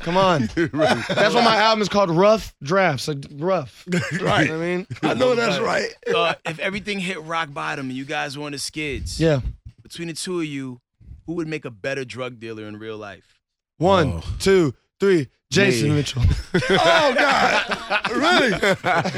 [0.00, 0.48] Come on.
[0.54, 3.08] That's why my album is called Rough Drafts.
[3.08, 3.84] Like rough.
[3.90, 4.48] You Right.
[4.48, 4.86] know what I mean?
[5.02, 5.88] I know that's right.
[6.14, 9.40] Uh, if everything hit rock bottom and you guys were on the skids, Yeah.
[9.82, 10.80] between the two of you,
[11.28, 13.38] who would make a better drug dealer in real life?
[13.76, 14.24] One, Oh.
[14.40, 15.28] two, three.
[15.50, 15.96] Jason Me.
[15.96, 16.22] Mitchell.
[16.70, 18.52] Oh God, really?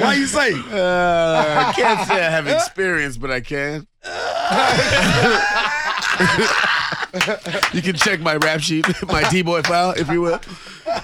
[0.01, 0.53] Why you say?
[0.53, 3.87] Uh, I can't say I have experience, but I can.
[7.73, 10.41] you can check my rap sheet, my D boy file, if you will.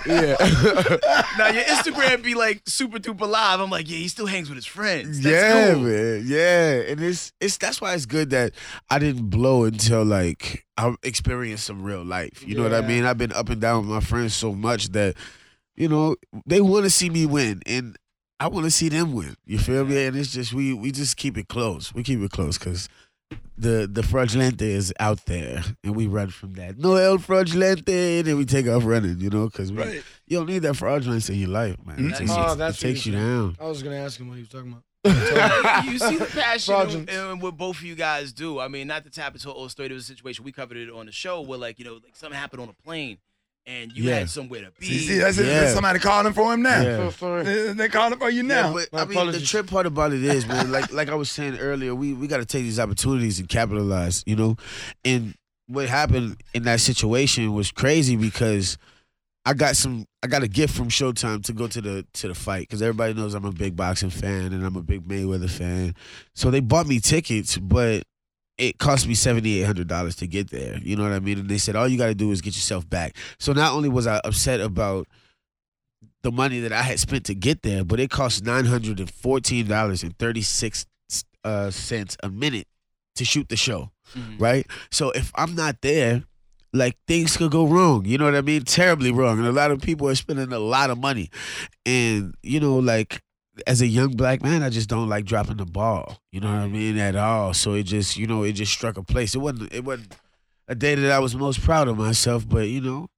[0.06, 0.36] Yeah.
[1.38, 3.60] now your Instagram be like super duper live.
[3.60, 5.20] I'm like, yeah, he still hangs with his friends.
[5.20, 5.82] That's yeah, cool.
[5.82, 6.22] man.
[6.24, 8.52] Yeah, and it's it's that's why it's good that
[8.90, 12.46] I didn't blow until like I experienced some real life.
[12.46, 13.04] You know what I mean?
[13.04, 15.16] I've been up and down with my friends so much that
[15.74, 16.16] you know
[16.46, 17.96] they want to see me win, and
[18.38, 19.36] I want to see them win.
[19.44, 20.04] You feel me?
[20.04, 21.92] And it's just we we just keep it close.
[21.94, 22.88] We keep it close because.
[23.58, 26.78] The the fraudulente is out there, and we run from that.
[26.78, 30.02] No el fraudulente, and then we take off running, you know, because Right.
[30.26, 31.96] you don't need that fraudulence in your life, man.
[31.96, 32.12] Mm.
[32.12, 33.56] It takes, Oh, it that's what takes you down.
[33.58, 34.82] I was gonna ask him what he was talking about.
[35.86, 37.10] you see the passion in, Fraudulence.
[37.32, 38.58] in what both of you guys do.
[38.60, 39.88] I mean, not to tap into an old story.
[39.88, 42.14] There was a situation we covered it on the show where, like, you know, like
[42.14, 43.18] something happened on a plane,
[43.66, 44.20] and you Yeah.
[44.20, 44.86] had somewhere to be.
[44.86, 45.46] See, see, that's it.
[45.46, 45.72] Yeah.
[45.74, 46.80] Somebody calling for him now.
[46.82, 46.96] Yeah.
[46.96, 47.44] So sorry.
[47.44, 48.72] They, they calling for you Yeah, now.
[48.74, 49.50] but My I mean, the apologies.
[49.50, 52.38] trip part about it is, man, like like I was saying earlier, we we got
[52.38, 54.56] to take these opportunities and capitalize, you know.
[55.04, 55.34] And
[55.66, 58.78] what happened in that situation was crazy because
[59.44, 62.34] I got some, I got a gift from Showtime to go to the to the
[62.34, 65.94] fight because everybody knows I'm a big boxing fan and I'm a big Mayweather fan.
[66.34, 68.04] So they bought me tickets, but
[68.58, 70.78] it cost me seventy eight hundred dollars to get there.
[70.82, 71.38] You know what I mean?
[71.40, 73.16] And they said all you got to do is get yourself back.
[73.38, 75.06] So not only was I upset about
[76.22, 79.10] the money that I had spent to get there, but it cost nine hundred and
[79.10, 80.86] fourteen dollars and thirty six
[81.44, 82.66] uh, cents a minute
[83.14, 84.40] to shoot the show, Mhm.
[84.40, 84.66] right?
[84.90, 86.24] So if I'm not there,
[86.72, 88.04] like things could go wrong.
[88.04, 88.62] You know what I mean?
[88.64, 91.30] Terribly wrong, and a lot of people are spending a lot of money,
[91.84, 93.22] and you know, like
[93.66, 96.18] as a young black man, I just don't like dropping the ball.
[96.32, 97.54] You know what I mean at all.
[97.54, 99.34] So it just, you know, it just struck a place.
[99.34, 100.14] It wasn't, it wasn't
[100.68, 103.08] a day that I was most proud of myself, but you know,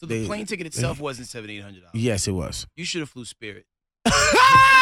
[0.00, 1.94] So the They- plane ticket itself wasn't seventy eight hundred dollars.
[1.94, 2.66] yes, it was.
[2.76, 3.64] You should have flew Spirit.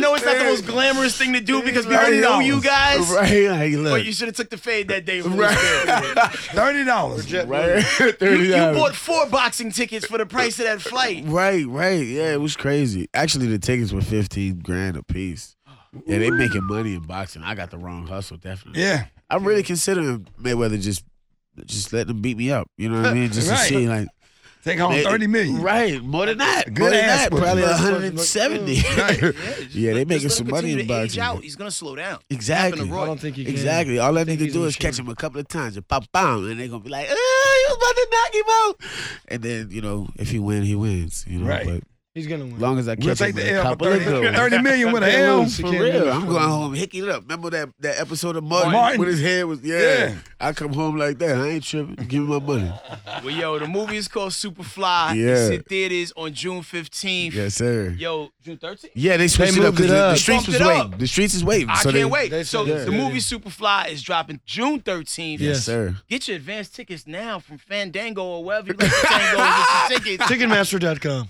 [0.00, 2.40] know, I know it's not the most glamorous thing to do because we already know
[2.40, 3.08] you guys.
[3.10, 3.92] Right, like, look.
[3.92, 5.20] But you should have took the fade that day.
[5.20, 5.56] Right.
[6.32, 7.32] Thirty dollars.
[7.32, 8.76] right, You, thirty you dollars.
[8.76, 11.24] bought four boxing tickets for the price of that flight.
[11.26, 12.04] Right, right.
[12.06, 13.08] Yeah, it was crazy.
[13.14, 15.56] Actually, the tickets were fifteen grand a piece.
[16.06, 17.42] Yeah, they making money in boxing.
[17.42, 18.82] I got the wrong hustle, definitely.
[18.82, 19.06] Yeah.
[19.30, 21.02] I'm really considering Mayweather just
[21.66, 22.70] just letting them beat me up.
[22.76, 23.30] You know what I mean?
[23.32, 23.56] Just Right.
[23.58, 24.08] to see like
[24.68, 25.62] Take home they- thirty million.
[25.62, 26.64] Right, more than that.
[26.66, 27.30] Good more than ass that.
[27.30, 28.82] Probably 170.
[28.96, 29.34] Right.
[29.70, 31.22] Yeah, they let- making some money continue in to boxing.
[31.22, 31.42] out.
[31.42, 32.18] He's gonna slow down.
[32.30, 32.82] exactly.
[32.90, 33.52] I don't think he can.
[33.54, 33.98] Exactly.
[33.98, 36.04] All I need to do in is catch him a couple of times and pop
[36.12, 39.42] bam, and they're gonna be like, "Oh, you was about to knock him out." And
[39.42, 41.24] then you know, if he win, he wins.
[41.28, 41.66] You know, Right.
[41.66, 41.82] but
[42.18, 42.54] He's gonna win.
[42.54, 44.92] as long as I We'll take him the with a L for 30, 30 million
[44.92, 45.46] with an L.
[45.46, 46.10] For real.
[46.12, 47.22] I'm going home hicking it up.
[47.22, 48.98] Remember that that episode of Martin, Martin.
[48.98, 49.78] when his head was yeah.
[50.08, 50.14] Yeah.
[50.40, 51.36] I come home like that.
[51.36, 51.94] I ain't tripping.
[52.06, 52.72] Give me my money.
[53.24, 55.16] Well, yo, the movie is called Superfly.
[55.16, 55.30] Yeah.
[55.34, 57.32] It's in theaters on June 15th.
[57.32, 57.90] Yes, sir.
[57.98, 58.90] Yo, June 13th?
[58.94, 60.98] Yeah, they switched it up because the, the streets Bumped was waiting.
[60.98, 61.68] The streets is waiting.
[61.68, 62.30] I so can't they, wait.
[62.30, 62.96] they so said the that.
[62.96, 65.32] movie Superfly is dropping June 13th.
[65.32, 65.64] Yes, Yes.
[65.64, 65.96] sir.
[66.08, 69.98] Get your advance tickets now from Fandango or wherever you like Fandango and get your
[70.18, 70.30] tickets.
[70.30, 71.28] Ticketmaster.com.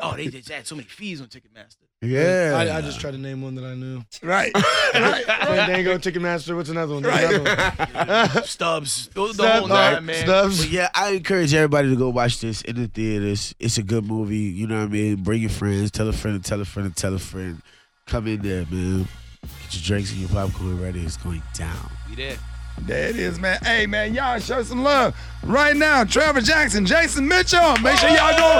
[0.00, 1.76] Oh, they just had so many fees on Ticketmaster.
[2.02, 2.52] Yeah.
[2.56, 4.02] I, I just tried to name one that I knew.
[4.22, 4.52] Right.
[4.94, 5.24] right.
[5.24, 6.54] Fandango, Ticketmaster.
[6.54, 7.02] What's another one?
[7.02, 7.88] There's Right.
[7.94, 8.44] another one.
[8.44, 9.08] Stubs.
[9.08, 10.24] The, the whole nine, man.
[10.24, 10.60] Stubs.
[10.64, 13.54] But yeah, I encourage everybody to go watch this in the theaters.
[13.58, 14.36] It's a good movie.
[14.36, 15.22] You know what I mean?
[15.22, 15.90] Bring your friends.
[15.90, 16.44] Tell a friend.
[16.44, 16.94] Tell a friend.
[16.94, 17.62] Tell a friend.
[18.06, 19.08] Come in there, man.
[19.42, 21.00] Get your drinks and your popcorn ready.
[21.00, 21.90] It's going down.
[22.10, 22.36] We there.
[22.82, 23.58] There it is, man.
[23.62, 26.04] Hey, man, y'all show some love right now.
[26.04, 27.76] Trevor Jackson, Jason Mitchell.
[27.78, 28.58] Make sure y'all go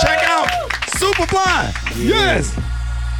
[0.00, 0.48] check out
[0.96, 1.72] Superfly.
[1.96, 2.58] Yes.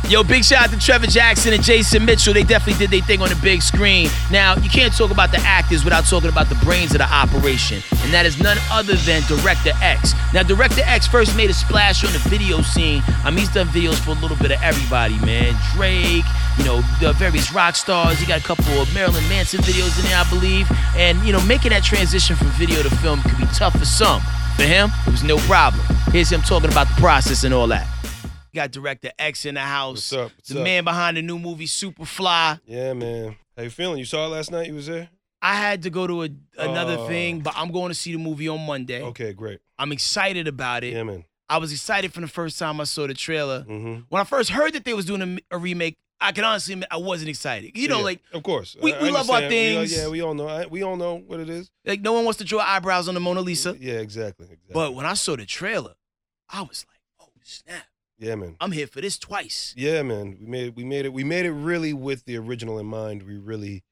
[0.08, 2.34] Yo, big shout out to Trevor Jackson and Jason Mitchell.
[2.34, 4.08] They definitely did their thing on the big screen.
[4.30, 7.80] Now, you can't talk about the actors without talking about the brains of the operation,
[8.02, 10.14] and that is none other than Director X.
[10.34, 13.04] Now, Director X first made a splash on the video scene.
[13.22, 15.54] I mean, he's done videos for a little bit of everybody, man.
[15.74, 16.24] Drake,
[16.58, 18.18] you know, the various rock stars.
[18.18, 20.66] He got a couple of Marilyn Manson videos in there, I believe.
[20.96, 24.20] And, you know, making that transition from video to film could be tough for some.
[24.56, 25.84] For him, it was no problem.
[26.10, 27.86] Here's him talking about the process and all that.
[28.52, 29.96] We got director X in the house.
[29.96, 30.32] What's up?
[30.36, 30.64] What's the up?
[30.64, 32.60] man behind the new movie Superfly.
[32.66, 33.36] Yeah, man.
[33.56, 33.98] How you feeling?
[33.98, 34.66] You saw it last night?
[34.68, 35.08] You was there?
[35.42, 37.06] I had to go to a, another Oh.
[37.06, 39.02] thing, but I'm going to see the movie on Monday.
[39.02, 39.60] Okay, great.
[39.78, 40.92] I'm excited about it.
[40.94, 41.24] Yeah, man.
[41.48, 43.62] I was excited from the first time I saw the trailer.
[43.62, 44.02] Mm-hmm.
[44.08, 46.88] When I first heard that they was doing a, a remake, I can honestly admit
[46.90, 47.76] I wasn't excited.
[47.76, 49.38] You know, like of course, we- we love our.
[49.40, 49.96] We all- things.
[49.96, 50.46] yeah, we all know.
[50.48, 51.70] I, we all know what it is.
[51.86, 53.74] like no one wants to draw eyebrows on the Mona Lisa.
[53.80, 54.44] Yeah, exactly.
[54.44, 54.74] exactly.
[54.74, 55.94] But when I saw the trailer,
[56.50, 57.84] I was like, oh snap!
[58.20, 58.56] Yeah, man.
[58.60, 59.74] I'm here for this twice.
[59.76, 60.36] Yeah, man.
[60.38, 61.12] We made we made it.
[61.12, 63.22] We made it really with the original in mind.
[63.22, 63.82] We really,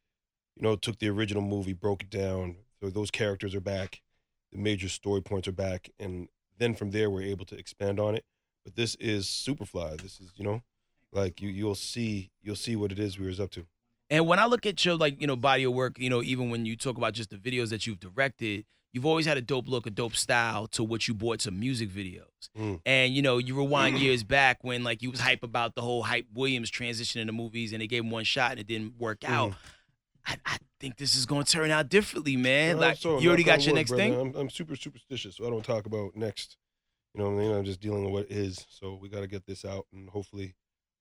[0.55, 2.57] you know, took the original movie, broke it down.
[2.81, 4.03] So those characters are back.
[4.53, 8.15] The major story points are back, and then from there we're able to expand on
[8.15, 8.25] it.
[8.65, 10.03] But this is Superfly.
[10.03, 10.63] This is you know,
[11.11, 13.67] like you you'll see you'll see what it is we was up to.
[14.11, 16.51] And when I look at your like, you know, body of work, you know, even
[16.51, 19.69] when you talk about just the videos that you've directed, you've always had a dope
[19.69, 22.23] look, a dope style to what you brought to music videos.
[22.59, 22.81] Mm.
[22.87, 26.03] And you know, you rewind years back when like you was hype about the whole
[26.03, 29.21] hype Williams transition into movies and they gave him one shot and it didn't work
[29.21, 29.31] Mm.
[29.31, 29.53] out.
[30.27, 32.79] I, I think this is gonna turn out differently, man.
[32.79, 33.19] Like so.
[33.19, 34.05] you already got your next brother.
[34.05, 34.21] thing.
[34.21, 36.57] I'm, I'm super superstitious, so I don't talk about next.
[37.15, 38.67] You know, what I mean, I'm just dealing with what is.
[38.69, 40.55] So we got to get this out, and hopefully,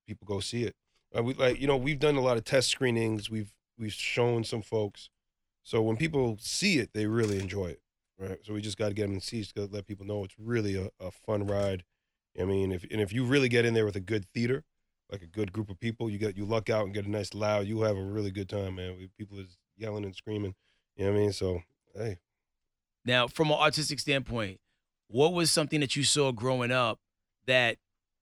[0.07, 0.75] people go see it.
[1.15, 3.29] Uh, we like, you know, we've done a lot of test screenings.
[3.29, 5.09] We've we've shown some folks.
[5.67, 7.81] So when people see it, they really enjoy it,
[8.17, 8.39] right?
[8.41, 10.77] So we just got to get them in seats to let people know it's really
[10.77, 11.83] a, a fun ride.
[12.39, 14.63] I mean, if and if you really get in there with a good theater,
[15.11, 17.33] like a good group of people, you get you luck out and get a nice
[17.33, 18.95] loud, you have a really good time, man.
[18.97, 20.55] We, people is yelling and screaming.
[20.95, 21.33] You know what I mean?
[21.33, 21.59] So
[21.97, 22.19] hey,
[23.03, 24.61] Now, from an artistic standpoint,
[25.09, 26.99] what was something that you saw growing up
[27.45, 27.75] that,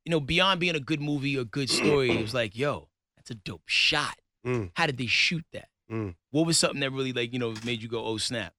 [0.03, 3.29] you know, beyond being a good movie or good story, it was like, yo, that's
[3.29, 4.15] a dope shot.
[4.43, 4.71] Mm.
[4.73, 5.67] How did they shoot that?
[5.91, 6.15] Mm.
[6.31, 8.53] What was something that really like, you know, made you go, oh snap?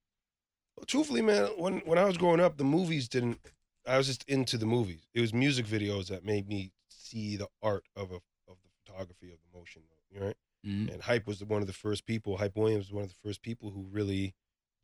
[0.76, 3.38] Well, truthfully, man, when when I was growing up, the movies didn't.
[3.86, 5.06] I was just into the movies.
[5.14, 9.30] It was music videos that made me see the art of a of the photography
[9.30, 9.82] of the motion.
[10.10, 10.36] You know, right?
[10.66, 10.92] Mhm.
[10.92, 12.36] And Hype was one of the first people.
[12.36, 14.34] Hype Williams was one of the first people who really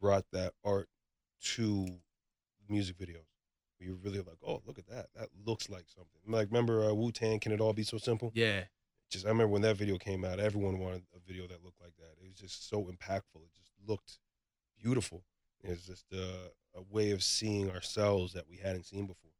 [0.01, 0.89] brought that art
[1.55, 1.87] to
[2.69, 3.27] music videos.
[3.81, 5.09] We were really like, oh, look at that.
[5.17, 6.21] That looks like something.
[6.27, 7.41] Like, remember uh, Wu Tang?
[7.41, 8.31] Can it all be so simple?
[8.35, 8.65] Yeah.
[9.13, 11.95] Just I remember when that video came out, everyone wanted a video that looked like
[11.99, 12.23] that.
[12.23, 13.37] It was just so impactful.
[13.43, 14.19] It just looked
[14.81, 15.23] beautiful.
[15.63, 19.31] It was just a, a way of seeing ourselves that we hadn't seen before.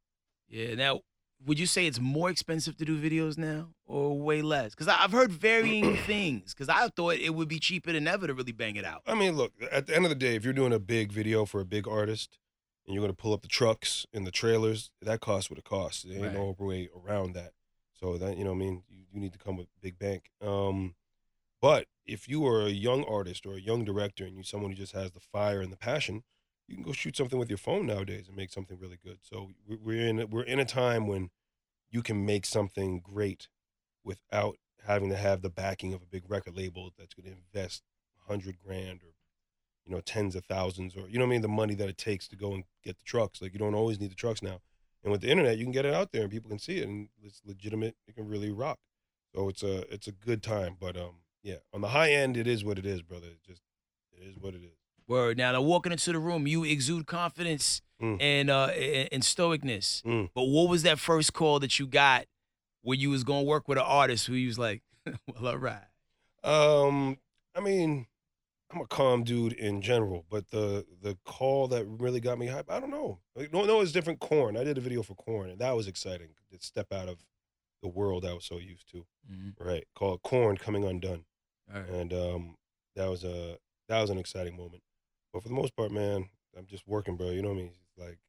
[0.47, 0.75] Yeah.
[0.75, 1.01] Now,
[1.45, 4.71] would you say it's more expensive to do videos now or way less?
[4.71, 6.53] Because I've heard varying things.
[6.53, 9.01] Because I thought it would be cheaper than ever to really bang it out.
[9.05, 11.45] I mean, look, at the end of the day, if you're doing a big video
[11.45, 12.37] for a big artist
[12.85, 15.65] and you're going to pull up the trucks and the trailers, that costs what it
[15.65, 16.03] costs.
[16.03, 16.33] There ain't Right.
[16.33, 17.51] no way around that.
[18.03, 18.83] So that, you know I mean?
[18.89, 20.29] You, you need to come with big bank.
[20.41, 20.95] Um,
[21.61, 24.75] but if you are a young artist or a young director and you're someone who
[24.77, 26.23] just has the fire and the passion,
[26.67, 29.19] you can go shoot something with your phone nowadays and make something really good.
[29.21, 31.29] So we- we're in we're in a time when
[31.89, 33.47] you can make something great
[34.03, 37.83] without having to have the backing of a big record label that's going to invest
[38.27, 39.13] hundred grand or
[39.85, 42.27] you know tens of thousands or you know I mean the money that it takes
[42.29, 43.41] to go and get the trucks.
[43.41, 44.59] Like you don't always need the trucks now.
[45.03, 46.87] And with the internet, you can get it out there and people can see it
[46.87, 47.95] and it's legitimate.
[48.07, 48.79] It can really rock.
[49.35, 50.77] So it's a it's a good time.
[50.79, 53.27] But um yeah, on the high end, it is what it is, brother.
[53.27, 53.61] It just
[54.13, 54.71] it is what it is.
[55.07, 55.37] Word.
[55.37, 58.17] Now, now walking into the room, you exude confidence Mm.
[58.21, 60.01] and uh and, and stoicness.
[60.03, 60.29] Mm.
[60.33, 62.25] But what was that first call that you got
[62.81, 64.81] when you was gonna work with an artist who you was like,
[65.27, 65.83] well, all right.
[66.43, 67.17] Um,
[67.55, 68.07] I mean,
[68.73, 72.71] I'm a calm dude in general, but the the call that really got me hype,
[72.71, 73.19] I don't know.
[73.35, 74.19] Like, no, no, it's different.
[74.19, 74.57] Korn.
[74.57, 76.29] I did a video for Korn, and that was exciting.
[76.51, 77.17] To step out of
[77.81, 79.05] the world I was so used to.
[79.31, 79.63] Mm-hmm.
[79.63, 81.25] Right, called Korn Coming Undone,
[81.73, 81.87] right.
[81.89, 82.55] and um,
[82.95, 83.57] that was a
[83.89, 84.81] that was an exciting moment.
[85.31, 87.29] But for the most part, man, I'm just working, bro.
[87.29, 87.71] You know what I mean?
[87.71, 88.19] It's like,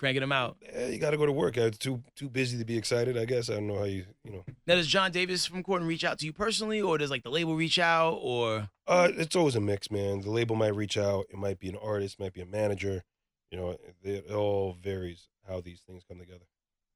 [0.00, 0.56] Cranking them out.
[0.72, 1.58] eh, you got to go to work.
[1.58, 3.18] I'm too too busy to be excited.
[3.18, 4.44] I guess I don't know how you you know.
[4.66, 7.28] Now, does John Davis from Corton reach out to you personally, or does like the
[7.30, 10.22] label reach out, or Uh, it's always a mix, man.
[10.22, 11.26] The label might reach out.
[11.28, 13.02] It might be an artist, might be a manager.
[13.50, 16.46] You know, it, it all varies how these things come together.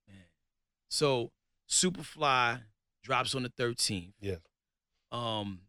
[0.09, 0.17] Man.
[0.89, 1.31] so?
[1.69, 2.63] Superfly
[3.03, 4.13] drops on the 13th.
[4.19, 4.39] Yes.
[5.13, 5.61] Um,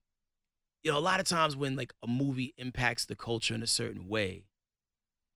[0.84, 3.68] you know, a lot of times when like a movie impacts the culture in a
[3.68, 4.46] certain way,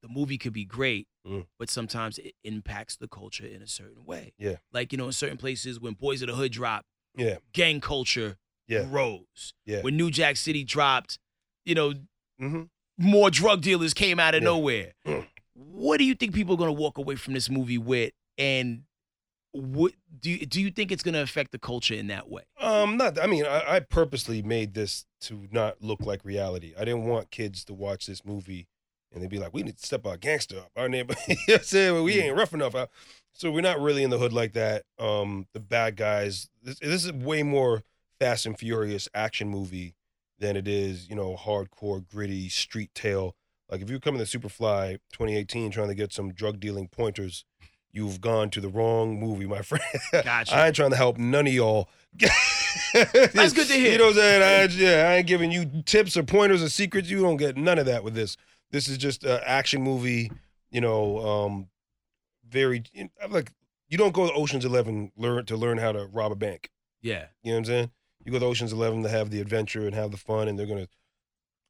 [0.01, 1.45] the movie could be great, Mm.
[1.57, 4.33] but sometimes it impacts the culture in a certain way.
[4.37, 4.55] Yeah.
[4.71, 7.37] Like you know, in certain places when Boys of the Hood dropped, Yeah.
[7.53, 8.85] gang culture Yeah.
[8.89, 9.53] rose.
[9.65, 9.81] Yeah.
[9.81, 11.19] When New Jack City dropped,
[11.65, 11.93] you know,
[12.41, 12.63] Mm-hmm.
[12.97, 14.45] more drug dealers came out of Yeah.
[14.45, 14.93] nowhere.
[15.05, 15.27] Mm.
[15.53, 18.13] What do you think people are going to walk away from this movie with?
[18.37, 18.83] And
[19.51, 22.43] what do you, do you think it's going to affect the culture in that way?
[22.59, 23.19] Um, not.
[23.19, 26.73] I mean, I, I purposely made this to not look like reality.
[26.77, 28.67] I didn't want kids to watch this movie
[29.13, 31.41] and they'd be like, "We need to step our gangster up." Our neighbor, you know
[31.47, 31.93] what I'm saying?
[31.93, 32.75] Well, we ain't rough enough.
[33.33, 34.83] So we're not really in the hood like that.
[34.97, 36.49] Um, the bad guys.
[36.61, 37.83] This, this is way more
[38.19, 39.95] Fast and Furious action movie
[40.39, 43.35] than it is, you know, hardcore, gritty street tale.
[43.69, 47.45] Like if you're coming to Superfly 2018 trying to get some drug dealing pointers,
[47.91, 49.83] you've gone to the wrong movie, my friend.
[50.11, 50.55] Gotcha.
[50.55, 51.89] I ain't trying to help none of y'all.
[52.93, 53.93] That's good to hear.
[53.93, 54.71] You know what I'm saying?
[54.71, 57.09] I yeah, I ain't giving you tips or pointers or secrets.
[57.09, 58.37] You don't get none of that with this.
[58.71, 60.31] This is just an action movie.
[60.71, 61.69] You know, um,
[62.47, 62.83] very
[63.21, 63.51] I'm like
[63.87, 66.69] you don't go to Ocean's Eleven learn to learn how to rob a bank.
[67.01, 67.25] Yeah.
[67.43, 67.91] You know what I'm saying?
[68.23, 70.67] You go to Ocean's Eleven to have the adventure and have the fun, and they're
[70.67, 70.87] gonna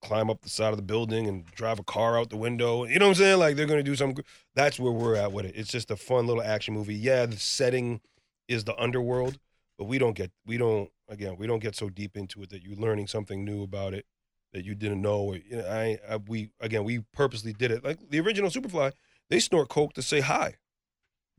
[0.01, 2.85] climb up the side of the building and drive a car out the window.
[2.85, 3.39] You know what I'm saying?
[3.39, 4.23] Like they're gonna do something.
[4.55, 5.55] That's where we're at with it.
[5.55, 6.95] It's just a fun little action movie.
[6.95, 8.01] Yeah, the setting
[8.47, 9.39] is the underworld,
[9.77, 12.63] but we don't get we don't again we don't get so deep into it that
[12.63, 14.05] you're learning something new about it
[14.53, 15.19] that you didn't know.
[15.21, 18.93] Or, you know I, I we again we purposely did it like the original Superfly.
[19.29, 20.55] They snort coke to say hi,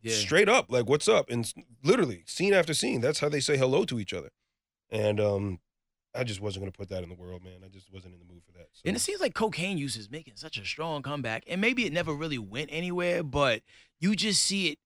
[0.02, 0.14] Yeah.
[0.14, 3.00] straight up, like what's up, and literally scene after scene.
[3.00, 4.30] That's how they say hello to each other.
[4.90, 5.58] And um,
[6.14, 7.60] I just wasn't gonna put that in the world, man.
[7.64, 8.68] I just wasn't in the mood for that.
[8.72, 8.82] So.
[8.84, 11.44] And it seems like cocaine use is making such a strong comeback.
[11.48, 13.62] And maybe it never really went anywhere, but
[13.98, 14.78] you just see it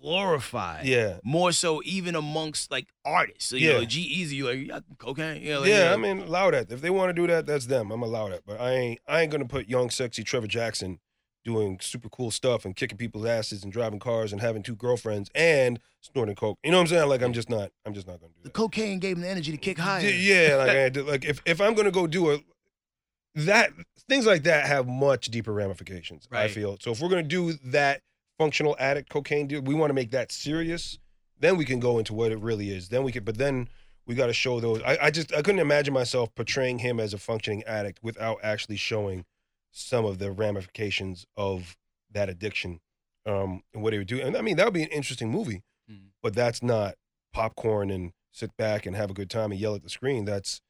[0.00, 0.86] glorified.
[0.86, 3.46] yeah, More so even amongst like artists.
[3.46, 3.78] So, you Yeah.
[3.78, 5.42] know, G-Eazy, you like, you got cocaine?
[5.42, 6.70] Yeah, like, yeah, I mean, allow that.
[6.70, 7.90] If they want to do that, that's them.
[7.90, 8.42] I'm allow that.
[8.46, 11.00] But I ain't I ain't gonna put young, sexy Trevor Jackson
[11.44, 15.30] doing super cool stuff and kicking people's asses and driving cars and having two girlfriends
[15.34, 16.58] and snorting coke.
[16.64, 17.08] You know what I'm saying?
[17.08, 18.54] Like I'm just not I'm just not gonna do the that.
[18.54, 20.00] cocaine gave him the energy to kick higher.
[20.08, 22.38] Yeah, yeah, like I did, like if if I'm gonna go do a
[23.36, 23.72] that
[24.08, 26.28] things like that have much deeper ramifications.
[26.30, 26.92] I feel so.
[26.92, 28.00] If we're gonna do that
[28.38, 30.98] functional addict cocaine deal, we want to make that serious.
[31.38, 32.88] Then we can go into what it really is.
[32.88, 33.68] Then we could, but then
[34.06, 34.80] we got to show those.
[34.82, 38.76] I, I just I couldn't imagine myself portraying him as a functioning addict without actually
[38.76, 39.24] showing
[39.72, 41.76] some of the ramifications of
[42.12, 42.80] that addiction
[43.26, 44.20] um, and what he would do.
[44.20, 46.10] And I mean, that would be an interesting movie, Mhm.
[46.22, 46.94] but that's not
[47.32, 50.24] popcorn and sit back and have a good time and yell at the screen.
[50.24, 50.60] That's,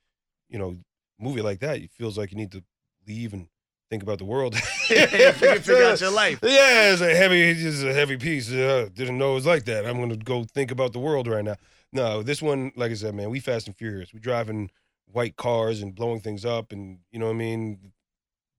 [0.49, 0.79] you know,
[1.19, 1.79] movie like that.
[1.79, 2.65] It feels like you need to
[3.07, 3.49] leave and
[3.95, 4.57] think about the world.
[4.87, 6.41] figure, figure out your life.
[6.43, 8.51] Yeah, it's a heavy, it's a heavy piece.
[8.51, 9.87] Uh, didn't know it was like that.
[9.87, 11.57] I'm gonna go think about the world right now.
[11.93, 14.13] No, this one, like I said, man, we fast and furious.
[14.13, 14.71] We driving
[15.07, 17.93] white cars and blowing things up, and you know what I mean.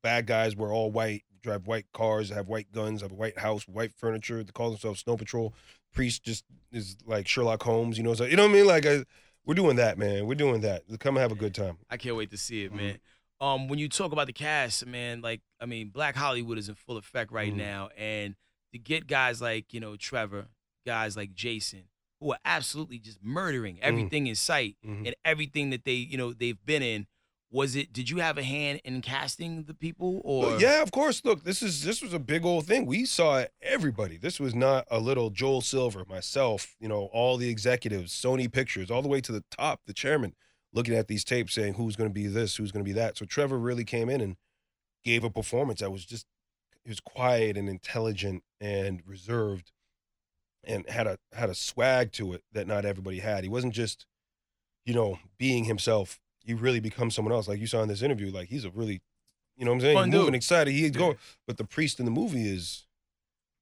[0.02, 3.68] Bad guys were all white, drive white cars, have white guns, have a white house,
[3.68, 4.42] white furniture.
[4.42, 5.54] They call themselves Snow Patrol.
[5.94, 8.14] Priest just is like Sherlock Holmes, you know.
[8.14, 8.68] So you know what I mean?
[8.68, 9.04] Like, I,
[9.46, 10.28] we're doing that, man.
[10.28, 10.84] We're doing that.
[11.00, 11.78] Come have a good time.
[11.90, 13.00] I can't wait to see it, man.
[13.46, 16.76] Um, when you talk about the cast, man, like I mean, Black Hollywood is in
[16.76, 17.58] full effect right Mhm.
[17.58, 18.36] now, and
[18.74, 20.48] to get guys like you know Trevor,
[20.86, 21.84] guys like Jason,
[22.20, 25.06] who are absolutely just murdering everything in sight Mhm.
[25.08, 27.08] and everything that they you know they've been in.
[27.52, 27.94] Was it?
[27.94, 31.24] Did you have a hand in casting the people, or Well, yeah, of course.
[31.24, 32.86] Look, this is this was a big old thing.
[32.88, 34.18] We saw everybody.
[34.18, 38.90] This was not a little Joel Silver, myself, you know, all the executives, Sony Pictures,
[38.90, 40.36] all the way to the top, the chairman,
[40.76, 43.18] looking at these tapes, saying who's going to be this, who's going to be that.
[43.18, 44.36] So Trevor really came in and
[45.04, 46.28] gave a performance that was just
[46.84, 49.72] it was quiet and intelligent and reserved,
[50.64, 53.44] and had a had a swag to it that not everybody had.
[53.44, 54.06] He wasn't just,
[54.86, 56.20] you know, being himself.
[56.44, 57.48] He really becomes someone else.
[57.48, 59.02] Like you saw in this interview, like he's a really,
[59.58, 59.98] you know what I'm saying?
[59.98, 60.72] Fun moving excited.
[60.72, 60.98] He's Yeah.
[61.00, 62.86] going, but the priest in the movie is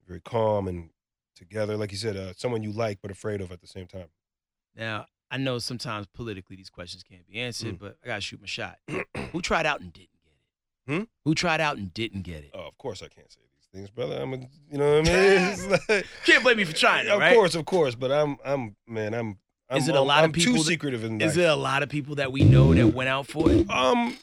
[0.05, 0.89] very calm and
[1.35, 1.77] together.
[1.77, 4.09] Like you said, uh, someone you like but afraid of at the same time.
[4.75, 7.79] now I know sometimes politically these questions can't be answered, Mm.
[7.79, 8.77] but I gotta shoot my shot.
[9.31, 10.93] Who tried out and didn't get it?
[10.93, 11.03] Hmm?
[11.25, 12.51] Who tried out and didn't get it?
[12.53, 14.21] Oh, of course I can't say these things, brother.
[14.21, 15.79] I'm a, you know what I mean?
[15.89, 17.33] Like- Can't blame me for trying, though, of right?
[17.33, 17.95] course, of course.
[17.95, 19.39] But I'm, I'm, man, I'm.
[19.69, 21.39] I'm Is it a I'm- lot of I'm people too that- secretive in Is that.
[21.41, 23.67] there a lot of people that we know that went out for it?
[23.71, 24.15] Um,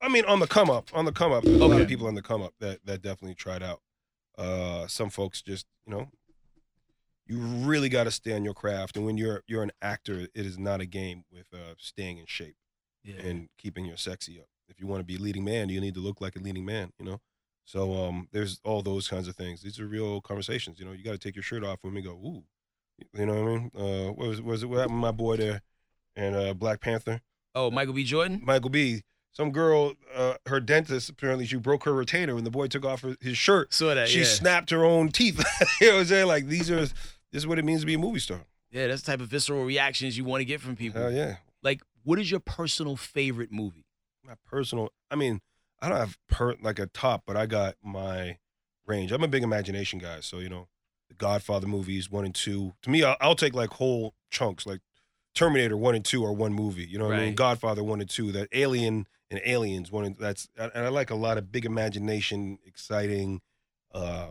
[0.00, 2.06] I mean, on the come up, on the come up, there's a lot of people
[2.06, 3.82] on the come up that that definitely tried out.
[4.38, 6.08] Uh, some folks just, you know,
[7.30, 10.46] you really got to stay on your craft, and when you're you're an actor, it
[10.46, 12.56] is not a game with uh, staying in shape
[13.04, 13.20] Yeah.
[13.22, 14.46] and keeping your sexy up.
[14.68, 16.64] If you want to be a leading man, you need to look like a leading
[16.64, 17.20] man, you know.
[17.64, 19.62] So um, there's all those kinds of things.
[19.62, 20.80] These are real conversations.
[20.80, 22.42] You know, you got to take your shirt off when we go, ooh,
[23.14, 23.70] you know what I mean?
[23.76, 24.66] Uh, what was was it?
[24.66, 25.62] What happened to my boy there?
[26.16, 27.20] And uh, Black Panther.
[27.54, 28.02] Oh, Michael B.
[28.02, 28.42] Jordan.
[28.44, 29.02] Michael B.
[29.32, 33.02] Some girl, uh, her dentist apparently she broke her retainer when the boy took off
[33.02, 33.72] her, his shirt.
[33.72, 34.08] Saw that.
[34.08, 34.24] she yeah.
[34.24, 35.38] snapped her own teeth.
[35.80, 36.26] you know what I'm saying?
[36.26, 36.88] Like these are
[37.32, 38.40] this is what it means to be a movie star.
[38.70, 41.00] yeah, that's the type of visceral reactions you want to get from people.
[41.00, 41.36] Hell yeah.
[41.62, 43.84] Like, what is your personal favorite movie?
[44.24, 44.90] My personal.
[45.10, 45.40] I mean,
[45.80, 48.38] I don't have per like a top, but I got my
[48.86, 49.12] range.
[49.12, 50.68] I'm a big imagination guy, so you know,
[51.08, 52.72] the Godfather movies one and two.
[52.82, 54.80] To me, I'll, I'll take like whole chunks, like
[55.34, 56.86] Terminator one and two are one movie.
[56.86, 57.34] You know what I mean?
[57.34, 58.32] Godfather one and two.
[58.32, 60.04] That Alien and Aliens one.
[60.04, 63.40] And that's and I like a lot of big imagination, exciting
[63.94, 64.28] uh,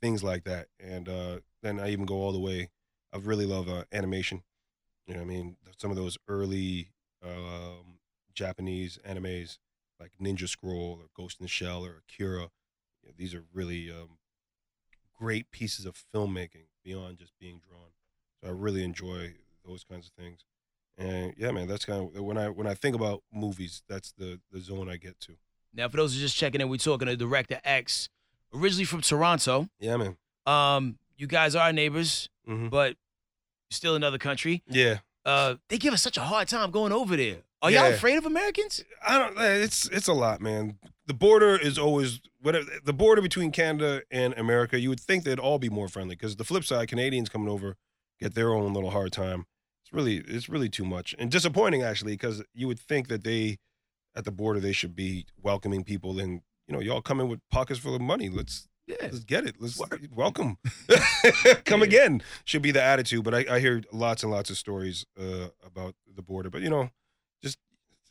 [0.00, 0.68] things like that.
[0.78, 2.70] And uh, then I even go all the way.
[3.12, 4.42] I really love uh, animation.
[5.06, 5.56] You know I mean?
[5.78, 6.92] Some of those early
[7.24, 7.98] um,
[8.34, 9.58] Japanese animes
[9.98, 12.48] like Ninja Scroll or Ghost in the Shell or Akira.
[13.16, 14.18] These are really um,
[15.18, 17.90] great pieces of filmmaking beyond just being drawn.
[18.42, 19.34] So I really enjoy
[19.66, 20.44] those kinds of things.
[20.96, 24.40] And yeah, man, that's kind of when I when I think about movies, that's the
[24.52, 25.32] the zone I get to.
[25.72, 28.08] Now, for those who are just checking in, we're talking to Director X,
[28.54, 29.68] originally from Toronto.
[29.78, 30.16] Yeah, man.
[30.46, 32.96] Um, you guys are neighbors, hmm but
[33.70, 34.62] still another country.
[34.68, 37.38] Yeah, Uh, they give us such a hard time going over there.
[37.62, 38.82] Are y'all afraid of Americans?
[39.06, 39.38] I don't.
[39.38, 40.78] eh, It's it's a lot, man.
[41.06, 42.66] The border is always whatever.
[42.84, 46.36] The border between Canada and America, you would think they'd all be more friendly because
[46.36, 47.76] the flip side, Canadians coming over
[48.18, 49.44] get their own little hard time,
[49.84, 53.58] it's really it's really too much and disappointing actually because you would think that they
[54.16, 56.40] at the border they should be welcoming people and
[56.70, 58.28] you know y'all come in with pockets full of money.
[58.28, 58.96] Let's Yeah.
[59.02, 59.56] let's get it.
[59.58, 59.76] Let's
[60.14, 60.56] welcome.
[61.64, 63.24] come again should be the attitude.
[63.24, 66.48] But I, I hear lots and lots of stories uh, about the border.
[66.48, 66.90] But you know,
[67.42, 67.58] just,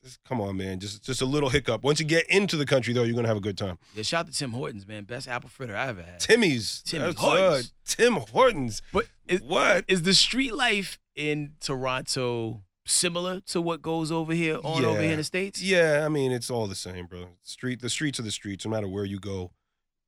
[0.04, 0.80] just come on, man.
[0.82, 1.84] Just just a little hiccup.
[1.86, 3.78] Once you get into the country, though, you're gonna have a good time.
[3.96, 5.06] Yeah, shout out to Tim Hortons, man.
[5.06, 6.20] Best apple fritter I ever had.
[6.20, 6.82] Timmy's.
[6.86, 7.66] Timmy That's Hortons.
[7.68, 8.82] uh, Tim Hortons.
[8.92, 9.86] But is, What?
[9.88, 15.12] is the street life in Toronto similar to what goes over here on over here
[15.12, 15.62] in the states?
[15.62, 17.28] Yeah, I mean it's all the same, bro.
[17.44, 18.66] Street, the streets are the streets.
[18.66, 19.52] No matter where you go,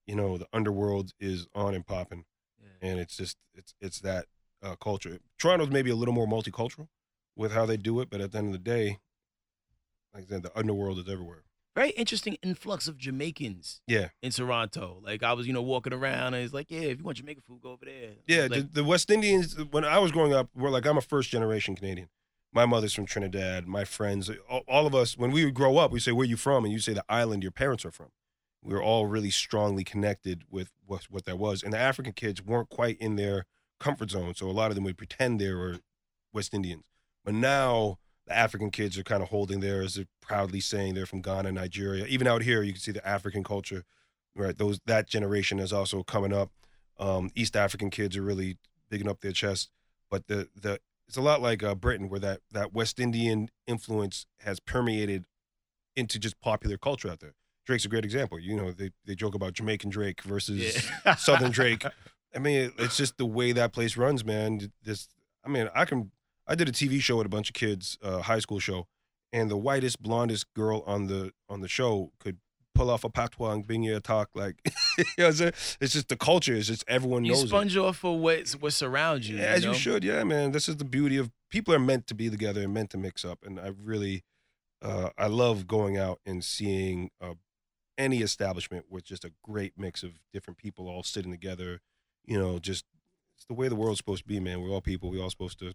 [0.08, 2.26] you know the underworld is on and popping,
[2.82, 4.26] and it's just it's it's that
[4.64, 5.20] uh, culture.
[5.40, 6.88] Toronto's maybe a little more multicultural
[7.36, 9.00] with how they do it, but at the end of the day,
[10.14, 11.44] like I said, the underworld is everywhere.
[11.74, 15.00] Very interesting influx of Jamaicans Yeah, in Toronto.
[15.02, 17.44] Like I was, you know, walking around and it's like, yeah, if you want Jamaican
[17.48, 18.10] food, go over there.
[18.28, 18.42] yeah.
[18.42, 19.56] Like, the, the West Indians.
[19.72, 22.10] When I was growing up, we're like I'm a first generation Canadian.
[22.54, 23.68] My mother's from Trinidad.
[23.68, 24.30] My friends,
[24.68, 26.80] all, of us, when we would grow up, we say, "Where you from?" And you
[26.80, 28.10] say the island your parents are from.
[28.62, 31.64] We were all really strongly connected with what what that was.
[31.64, 33.46] And the African kids weren't quite in their
[33.80, 35.80] comfort zone, so a lot of them would pretend they were
[36.34, 36.84] West Indians.
[37.24, 39.96] But now the African kids are kind of holding theirs.
[39.96, 42.06] They're proudly saying they're from Ghana, Nigeria.
[42.06, 43.84] Even out here, you can see the African culture.
[44.36, 46.52] Right, those that generation is also coming up.
[47.00, 48.58] Um, East African kids are really
[48.90, 49.72] bigging up their chest,
[50.10, 50.80] but the the
[51.12, 55.26] it's a lot like uh, Britain, where that that West Indian influence has permeated
[55.94, 57.34] into just popular culture out there.
[57.66, 58.40] Drake's a great example.
[58.40, 61.16] You know, they they joke about Jamaican Drake versus yeah.
[61.16, 61.84] Southern Drake.
[62.34, 64.72] I mean, it's just the way that place runs, man.
[64.84, 65.10] This,
[65.44, 66.12] I mean, I can.
[66.48, 68.88] I did a TV show with a bunch of kids, uh, high school show,
[69.34, 72.38] and the whitest, blondest girl on the on the show could
[72.74, 74.56] pull off a patois and bring you a talk like.
[74.98, 75.54] you know what I'm saying?
[75.80, 76.56] It's just the culture.
[76.56, 77.48] It's just everyone you knows it.
[77.48, 79.38] sponge off for what what surrounds you.
[79.38, 79.72] Yeah, as know?
[79.72, 80.04] you should.
[80.04, 80.52] Yeah, man.
[80.52, 83.24] This is the beauty of people are meant to be together and meant to mix
[83.26, 83.40] up.
[83.46, 84.24] And I really,
[84.82, 87.36] uh, I love going out and seeing uh,
[87.98, 91.82] any establishment with just a great mix of different people all sitting together.
[92.26, 92.86] You know, just
[93.36, 94.62] it's the way the world's supposed to be, man.
[94.62, 95.10] We're all people.
[95.10, 95.74] We're all supposed to, you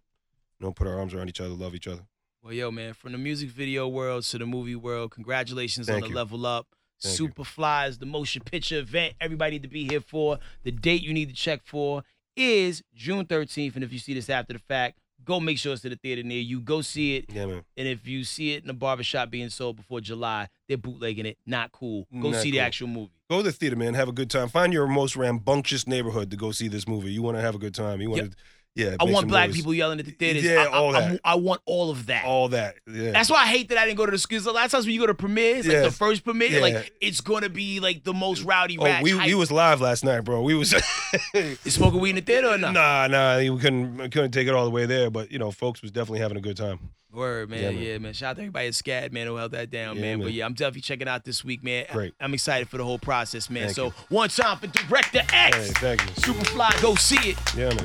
[0.61, 2.03] know, put our arms around each other, love each other.
[2.43, 6.03] Well, yo, man, from the music video world to the movie world, congratulations Thank on
[6.03, 6.15] the you.
[6.15, 6.69] level up.
[7.03, 7.29] Thank you.
[7.29, 9.15] Superfly's, the motion picture event.
[9.21, 10.39] Everybody need to be here for.
[10.65, 12.03] The date you need to check for
[12.37, 13.75] is June 13th.
[13.75, 16.23] And if you see this after the fact, go make sure it's at the theater
[16.23, 16.61] near you.
[16.61, 17.27] Go see it.
[17.33, 17.65] Yeah, man.
[17.77, 21.39] And if you see it in a barbershop being sold before July, they're bootlegging it.
[21.47, 22.07] Not cool.
[22.21, 23.13] Go Not see the actual movie.
[23.29, 23.95] Go to the theater, man.
[23.95, 24.49] Have a good time.
[24.49, 27.11] Find your most rambunctious neighborhood to go see this movie.
[27.13, 28.01] You want to have a good time.
[28.01, 28.37] You want to,
[28.77, 28.95] yeah.
[29.01, 30.45] I want black people yelling at the theaters.
[30.45, 31.21] Yeah, I, I- all I'm- that.
[31.25, 32.25] I want all of that.
[32.25, 32.77] All that.
[32.87, 33.11] Yeah.
[33.11, 34.47] That's why I hate that I didn't go to the schools.
[34.47, 35.83] A lot of times when you go to premieres, like Yeah.
[35.83, 36.61] the first premiere, Yeah.
[36.61, 39.27] like it's gonna be like the most rowdy Oh, we, hype.
[39.27, 40.43] we was live last night, bro.
[40.43, 40.73] We was
[41.35, 42.73] You smoking weed in the theater or not?
[42.75, 43.39] nah, nah.
[43.39, 46.21] We couldn't couldn't take it all the way there, but you know, folks was definitely
[46.21, 46.79] having a good time.
[47.13, 47.63] Word, man.
[47.63, 48.03] Yeah, Yeah, man.
[48.03, 48.13] man.
[48.13, 50.21] Shout out to everybody at SCAD, man, who held that down, Yeah, man.
[50.21, 51.87] But yeah, I'm definitely checking out this week, man.
[51.91, 52.13] Great.
[52.21, 53.65] I'm excited for the whole process, man.
[53.65, 53.95] Thank so you.
[54.11, 55.57] one time for Director X.
[55.57, 56.09] Hey, thank you.
[56.23, 57.39] Superfly, go see it.
[57.57, 57.79] Yeah, man.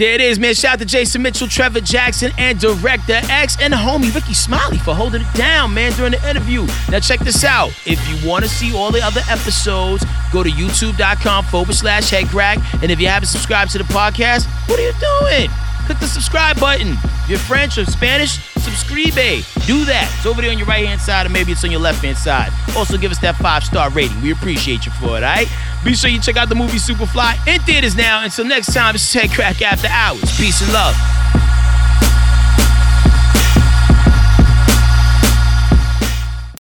[0.00, 0.54] There it is, man.
[0.54, 4.94] Shout out to Jason Mitchell, Trevor Jackson, and Director X, and homie Rickey Smiley for
[4.94, 6.66] holding it down, man, during the interview.
[6.88, 7.68] Now, check this out.
[7.84, 12.64] If you want to see all the other episodes, go to youtube.com forward slash headkrack.
[12.82, 15.69] And if you haven't subscribed to the podcast, what are you doing?
[15.90, 16.92] Click the subscribe button.
[16.92, 19.42] If you're French or Spanish, subscribe.
[19.66, 20.08] Do that.
[20.16, 22.16] It's over there on your right hand side, or maybe it's on your left hand
[22.16, 22.52] side.
[22.76, 24.22] Also, give us that five star rating.
[24.22, 25.48] We appreciate you for it, all right?
[25.84, 28.22] Be sure you check out the movie Superfly in theaters now.
[28.22, 30.30] Until next time, is Headkrack After Hours.
[30.36, 30.94] Peace and love.